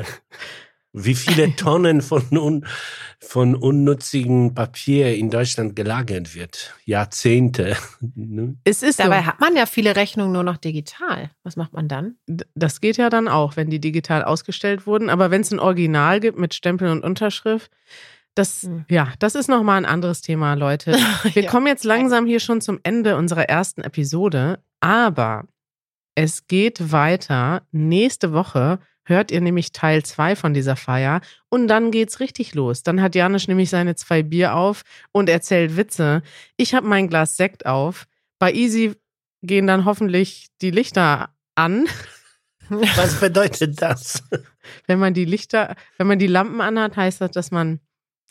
Wie 0.99 1.15
viele 1.15 1.55
Tonnen 1.57 2.01
von, 2.01 2.25
un, 2.37 2.67
von 3.21 3.55
unnützigem 3.55 4.55
Papier 4.55 5.15
in 5.15 5.29
Deutschland 5.31 5.77
gelagert 5.77 6.35
wird. 6.35 6.75
Jahrzehnte. 6.85 7.77
Ne? 8.15 8.57
Es 8.65 8.83
ist 8.83 8.97
so. 8.97 9.03
Dabei 9.05 9.23
hat 9.23 9.41
man 9.41 9.55
ja 9.57 9.67
viele 9.67 9.95
Rechnungen 9.95 10.33
nur 10.33 10.43
noch 10.43 10.57
digital. 10.57 11.31
Was 11.43 11.57
macht 11.57 11.73
man 11.75 11.87
dann? 11.87 12.17
Das 12.55 12.81
geht 12.81 12.97
ja 12.97 13.11
dann 13.11 13.29
auch, 13.29 13.57
wenn 13.57 13.69
die 13.71 13.81
digital 13.81 14.25
ausgestellt 14.25 14.87
wurden. 14.87 15.11
Aber 15.11 15.31
wenn 15.31 15.43
es 15.43 15.51
ein 15.53 15.59
Original 15.61 16.19
gibt 16.21 16.39
mit 16.39 16.55
Stempel 16.55 16.89
und 16.91 17.05
Unterschrift, 17.05 17.71
das, 18.35 18.63
Hm. 18.63 18.85
ja, 18.89 19.13
das 19.19 19.35
ist 19.35 19.49
nochmal 19.49 19.79
ein 19.79 19.85
anderes 19.87 20.21
Thema, 20.23 20.55
Leute. 20.55 20.93
Wir 21.35 21.43
Ja. 21.45 21.51
kommen 21.51 21.67
jetzt 21.67 21.85
langsam 21.85 22.27
hier 22.27 22.41
schon 22.41 22.61
zum 22.61 22.81
Ende 22.83 23.17
unserer 23.17 23.49
ersten 23.49 23.83
Episode, 23.83 24.61
aber 24.81 25.45
es 26.15 26.47
geht 26.47 26.91
weiter. 26.93 27.63
Nächste 27.73 28.33
Woche 28.33 28.79
hört 29.07 29.31
ihr 29.31 29.40
nämlich 29.40 29.73
Teil 29.73 30.03
2 30.05 30.37
von 30.37 30.53
dieser 30.53 30.77
Feier 30.77 31.21
und 31.49 31.69
dann 31.69 31.90
geht's 31.90 32.21
richtig 32.21 32.55
los. 32.55 32.83
Dann 32.83 33.01
hat 33.01 33.14
Janusz 33.14 33.49
nämlich 33.49 33.71
seine 33.71 33.95
zwei 33.95 34.23
Bier 34.23 34.55
auf 34.55 34.83
und 35.12 35.29
erzählt 35.29 35.77
Witze. 35.77 36.23
Ich 36.57 36.75
habe 36.75 36.87
mein 36.87 37.09
Glas 37.09 37.37
Sekt 37.37 37.64
auf. 37.66 38.07
Bei 38.38 38.53
Easy 38.53 38.95
gehen 39.42 39.66
dann 39.66 39.85
hoffentlich 39.85 40.49
die 40.61 40.71
Lichter 40.73 41.31
an. 41.55 41.87
Was 42.69 43.21
bedeutet 43.21 43.81
das? 43.81 44.25
Wenn 44.87 44.99
man 44.99 45.14
die 45.14 45.25
Lichter, 45.25 45.77
wenn 45.99 46.09
man 46.09 46.19
die 46.19 46.27
Lampen 46.27 46.61
anhat, 46.61 46.97
heißt 46.97 47.21
das, 47.21 47.31
dass 47.31 47.51
man 47.53 47.79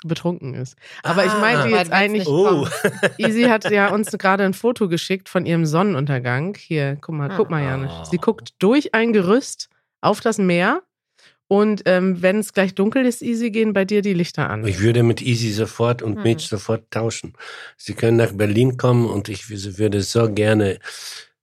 betrunken 0.04 0.54
ist. 0.56 0.76
Aber 1.04 1.26
ich 1.26 1.32
Ah. 1.32 1.40
meinte 1.40 1.64
Weil 1.72 1.80
jetzt 1.80 1.92
eigentlich, 1.94 2.28
Oh, 2.28 2.68
Easy 3.18 3.44
hat 3.44 3.72
ja 3.72 3.88
uns 3.94 4.12
gerade 4.12 4.44
ein 4.44 4.54
Foto 4.54 4.90
geschickt 4.90 5.30
von 5.30 5.46
ihrem 5.46 5.66
Sonnenuntergang. 5.66 6.56
Hier, 6.60 6.98
guck 7.00 7.16
mal, 7.16 7.30
guck 7.36 7.50
mal, 7.50 7.64
Janusz. 7.64 8.10
Sie 8.12 8.18
guckt 8.18 8.54
durch 8.60 8.94
ein 8.94 9.14
Gerüst 9.14 9.70
auf 10.06 10.22
das 10.22 10.38
Meer. 10.38 10.82
Und 11.48 11.84
ähm, 11.86 12.22
wenn 12.24 12.40
es 12.40 12.54
gleich 12.54 12.74
dunkel 12.74 13.06
ist, 13.06 13.22
Easy, 13.22 13.52
gehen 13.52 13.74
bei 13.74 13.86
dir 13.86 14.02
die 14.02 14.14
Lichter 14.16 14.50
an. 14.50 14.66
ich 14.66 14.80
würde 14.82 15.04
mit 15.04 15.22
Easy 15.22 15.52
sofort 15.52 16.02
und 16.02 16.16
Hm. 16.16 16.24
Mitch 16.24 16.48
sofort 16.48 16.90
tauschen. 16.90 17.34
Sie 17.78 17.94
können 17.94 18.18
nach 18.18 18.32
Berlin 18.34 18.78
kommen 18.78 19.06
und 19.06 19.30
ich 19.30 19.50
würde 19.78 20.02
so 20.02 20.32
gerne 20.34 20.80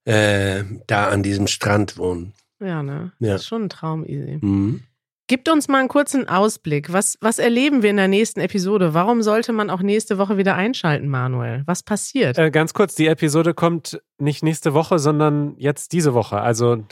äh, 0.05 0.65
da 0.89 1.09
an 1.09 1.23
diesem 1.23 1.47
Strand 1.47 1.99
wohnen. 1.99 2.33
Ja, 2.61 2.83
ne? 2.83 3.13
Ja. 3.21 3.35
Das 3.35 3.43
ist 3.43 3.47
schon 3.49 3.65
ein 3.65 3.69
Traum, 3.69 4.05
Easy. 4.05 4.39
Mhm. 4.41 4.83
Gibt 5.29 5.49
uns 5.49 5.69
mal 5.69 5.79
einen 5.79 5.89
kurzen 5.89 6.29
Ausblick. 6.29 6.93
Was, 6.93 7.17
was 7.21 7.39
erleben 7.39 7.83
wir 7.85 7.91
in 7.91 7.97
der 7.97 8.09
nächsten 8.09 8.41
Episode? 8.41 8.93
Warum 8.95 9.23
sollte 9.23 9.53
man 9.53 9.71
auch 9.71 9.81
nächste 9.83 10.19
Woche 10.19 10.37
wieder 10.37 10.57
einschalten, 10.57 11.09
Manuel? 11.09 11.63
Was 11.67 11.85
passiert? 11.85 12.39
Äh, 12.39 12.51
ganz 12.51 12.75
kurz, 12.75 12.97
die 12.97 13.07
Episode 13.07 13.55
kommt 13.55 14.03
nicht 14.19 14.43
nächste 14.43 14.75
Woche, 14.75 14.99
sondern 14.99 15.55
jetzt 15.59 15.93
diese 15.93 16.13
Woche. 16.13 16.41
Also 16.41 16.85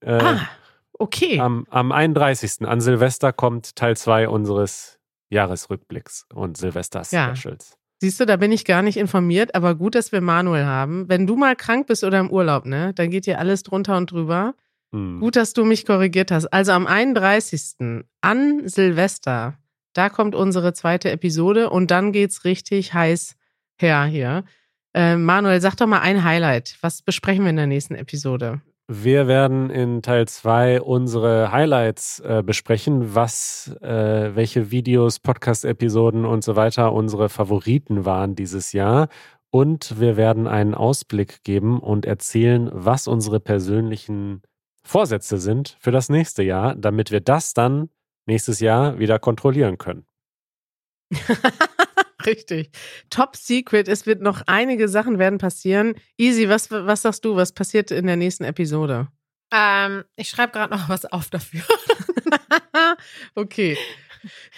äh, 0.00 0.10
ah, 0.12 0.48
okay. 0.98 1.38
am, 1.40 1.66
am 1.70 1.92
31. 1.92 2.66
an 2.66 2.80
Silvester 2.80 3.32
kommt 3.32 3.76
Teil 3.76 3.96
2 3.96 4.28
unseres 4.28 4.98
Jahresrückblicks 5.30 6.26
und 6.34 6.56
Silvester-Specials. 6.56 7.76
Siehst 7.98 8.20
du, 8.20 8.26
da 8.26 8.36
bin 8.36 8.52
ich 8.52 8.64
gar 8.64 8.82
nicht 8.82 8.98
informiert, 8.98 9.54
aber 9.54 9.74
gut, 9.74 9.94
dass 9.94 10.12
wir 10.12 10.20
Manuel 10.20 10.66
haben. 10.66 11.08
Wenn 11.08 11.26
du 11.26 11.36
mal 11.36 11.56
krank 11.56 11.86
bist 11.86 12.04
oder 12.04 12.20
im 12.20 12.30
Urlaub, 12.30 12.66
ne, 12.66 12.92
dann 12.94 13.10
geht 13.10 13.26
dir 13.26 13.38
alles 13.38 13.62
drunter 13.62 13.96
und 13.96 14.10
drüber. 14.10 14.54
Hm. 14.92 15.20
Gut, 15.20 15.36
dass 15.36 15.54
du 15.54 15.64
mich 15.64 15.86
korrigiert 15.86 16.30
hast. 16.30 16.46
Also 16.46 16.72
am 16.72 16.86
31. 16.86 18.04
an 18.20 18.68
Silvester, 18.68 19.58
da 19.94 20.10
kommt 20.10 20.34
unsere 20.34 20.74
zweite 20.74 21.10
Episode 21.10 21.70
und 21.70 21.90
dann 21.90 22.12
geht's 22.12 22.44
richtig 22.44 22.92
heiß 22.92 23.36
her 23.80 24.04
hier. 24.04 24.44
Äh, 24.94 25.16
Manuel, 25.16 25.60
sag 25.60 25.76
doch 25.76 25.86
mal 25.86 26.00
ein 26.00 26.22
Highlight. 26.22 26.76
Was 26.82 27.00
besprechen 27.00 27.44
wir 27.44 27.50
in 27.50 27.56
der 27.56 27.66
nächsten 27.66 27.94
Episode? 27.94 28.60
Wir 28.88 29.26
werden 29.26 29.68
in 29.68 30.00
Teil 30.00 30.28
2 30.28 30.80
unsere 30.80 31.50
Highlights 31.50 32.20
äh, 32.20 32.44
besprechen, 32.46 33.16
was, 33.16 33.76
äh, 33.80 34.36
welche 34.36 34.70
Videos, 34.70 35.18
Podcast-Episoden 35.18 36.24
und 36.24 36.44
so 36.44 36.54
weiter 36.54 36.92
unsere 36.92 37.28
Favoriten 37.28 38.04
waren 38.04 38.36
dieses 38.36 38.72
Jahr. 38.72 39.08
Und 39.50 39.98
wir 39.98 40.16
werden 40.16 40.46
einen 40.46 40.74
Ausblick 40.74 41.42
geben 41.42 41.80
und 41.80 42.06
erzählen, 42.06 42.70
was 42.72 43.08
unsere 43.08 43.40
persönlichen 43.40 44.42
Vorsätze 44.84 45.38
sind 45.38 45.76
für 45.80 45.90
das 45.90 46.08
nächste 46.08 46.44
Jahr, 46.44 46.76
damit 46.76 47.10
wir 47.10 47.20
das 47.20 47.54
dann 47.54 47.90
nächstes 48.26 48.60
Jahr 48.60 49.00
wieder 49.00 49.18
kontrollieren 49.18 49.78
können. 49.78 50.06
Richtig. 52.24 52.70
Top 53.10 53.36
Secret. 53.36 53.88
Es 53.88 54.06
wird 54.06 54.22
noch 54.22 54.42
einige 54.46 54.88
Sachen 54.88 55.18
werden 55.18 55.38
passieren. 55.38 55.94
Easy, 56.16 56.48
was, 56.48 56.70
was 56.70 57.02
sagst 57.02 57.24
du? 57.24 57.36
Was 57.36 57.52
passiert 57.52 57.90
in 57.90 58.06
der 58.06 58.16
nächsten 58.16 58.44
Episode? 58.44 59.08
Ähm, 59.52 60.04
ich 60.16 60.28
schreibe 60.28 60.52
gerade 60.52 60.74
noch 60.74 60.88
was 60.88 61.04
auf 61.04 61.28
dafür. 61.30 61.62
okay. 63.34 63.76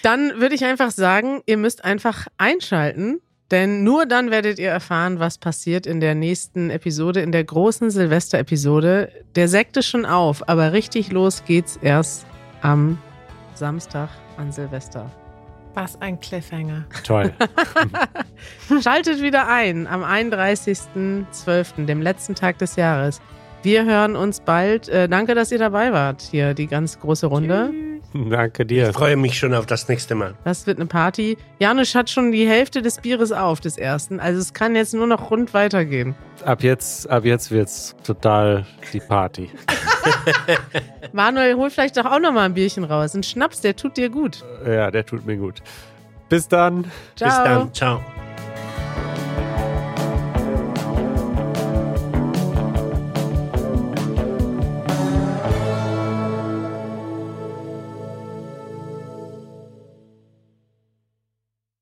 Dann 0.03 0.41
würde 0.41 0.55
ich 0.55 0.65
einfach 0.65 0.91
sagen, 0.91 1.43
ihr 1.47 1.57
müsst 1.57 1.85
einfach 1.85 2.27
einschalten, 2.39 3.21
denn 3.51 3.83
nur 3.83 4.07
dann 4.07 4.31
werdet 4.31 4.59
ihr 4.59 4.71
erfahren, 4.71 5.19
was 5.19 5.39
passiert 5.39 5.87
in 5.87 6.01
der 6.01 6.15
nächsten 6.15 6.71
Episode, 6.71 7.21
in 7.21 7.33
der 7.33 7.45
großen 7.45 7.91
Silvester-Episode. 7.91 9.11
Der 9.35 9.49
Sekt 9.49 9.77
ist 9.77 9.87
schon 9.87 10.07
auf, 10.07 10.49
aber 10.49 10.73
richtig 10.73 11.13
los 11.13 11.43
geht's 11.45 11.79
erst 11.83 12.27
am 12.63 12.99
Samstag 13.55 14.09
an 14.37 14.53
Silvester. 14.53 15.11
Was 15.75 16.01
ein 16.01 16.21
Cliffhanger. 16.21 16.85
Toll. 17.05 17.33
Schaltet 18.83 19.23
wieder 19.23 19.49
ein 19.49 19.87
am 19.87 20.03
31.12., 20.03 21.87
dem 21.87 22.03
letzten 22.03 22.35
Tag 22.35 22.59
des 22.59 22.77
Jahres. 22.77 23.21
Wir 23.63 23.85
hören 23.85 24.17
uns 24.17 24.41
bald. 24.41 24.89
Äh, 24.89 25.09
danke, 25.09 25.35
dass 25.35 25.51
ihr 25.53 25.59
dabei 25.59 25.93
wart. 25.93 26.23
Hier 26.23 26.55
die 26.55 26.67
ganz 26.67 27.01
große 27.01 27.27
Runde. 27.27 27.73
Danke 28.15 28.65
dir. 28.65 28.89
Ich 28.89 28.97
freue 28.97 29.17
mich 29.17 29.39
schon 29.39 29.53
auf 29.53 29.67
das 29.67 29.89
nächste 29.89 30.15
Mal. 30.15 30.35
Das 30.45 30.67
wird 30.67 30.79
eine 30.79 30.87
Party. 30.87 31.37
Janusz 31.59 31.95
hat 31.95 32.09
schon 32.09 32.33
die 32.33 32.49
Hälfte 32.49 32.81
des 32.81 33.01
Bieres 33.01 33.33
auf, 33.33 33.61
des 33.61 33.77
ersten. 33.77 34.19
Also 34.19 34.41
es 34.41 34.55
kann 34.55 34.75
jetzt 34.75 34.95
nur 34.95 35.07
noch 35.07 35.31
rund 35.31 35.53
weitergehen. 35.53 36.15
Ab 36.45 36.63
jetzt, 36.63 37.09
ab 37.11 37.25
jetzt 37.25 37.51
wird's 37.51 37.95
total 38.05 38.65
die 38.93 39.01
Party. 39.01 39.51
Manuel, 41.13 41.57
hol 41.57 41.71
vielleicht 41.71 41.97
doch 41.97 42.05
auch 42.05 42.21
noch 42.21 42.33
mal 42.33 42.45
ein 42.45 42.55
Bierchen 42.55 42.85
raus. 42.85 43.15
Ein 43.15 43.23
Schnaps, 43.23 43.61
der 43.61 43.77
tut 43.77 43.97
dir 43.97 44.11
gut. 44.11 44.45
Ja, 44.67 44.91
der 44.91 45.05
tut 45.05 45.27
mir 45.27 45.37
gut. 45.37 45.63
Bis 46.29 46.49
dann. 46.49 46.91
Ciao. 47.17 47.29
Bis 47.29 47.37
dann. 47.37 47.75
Ciao. 47.75 48.28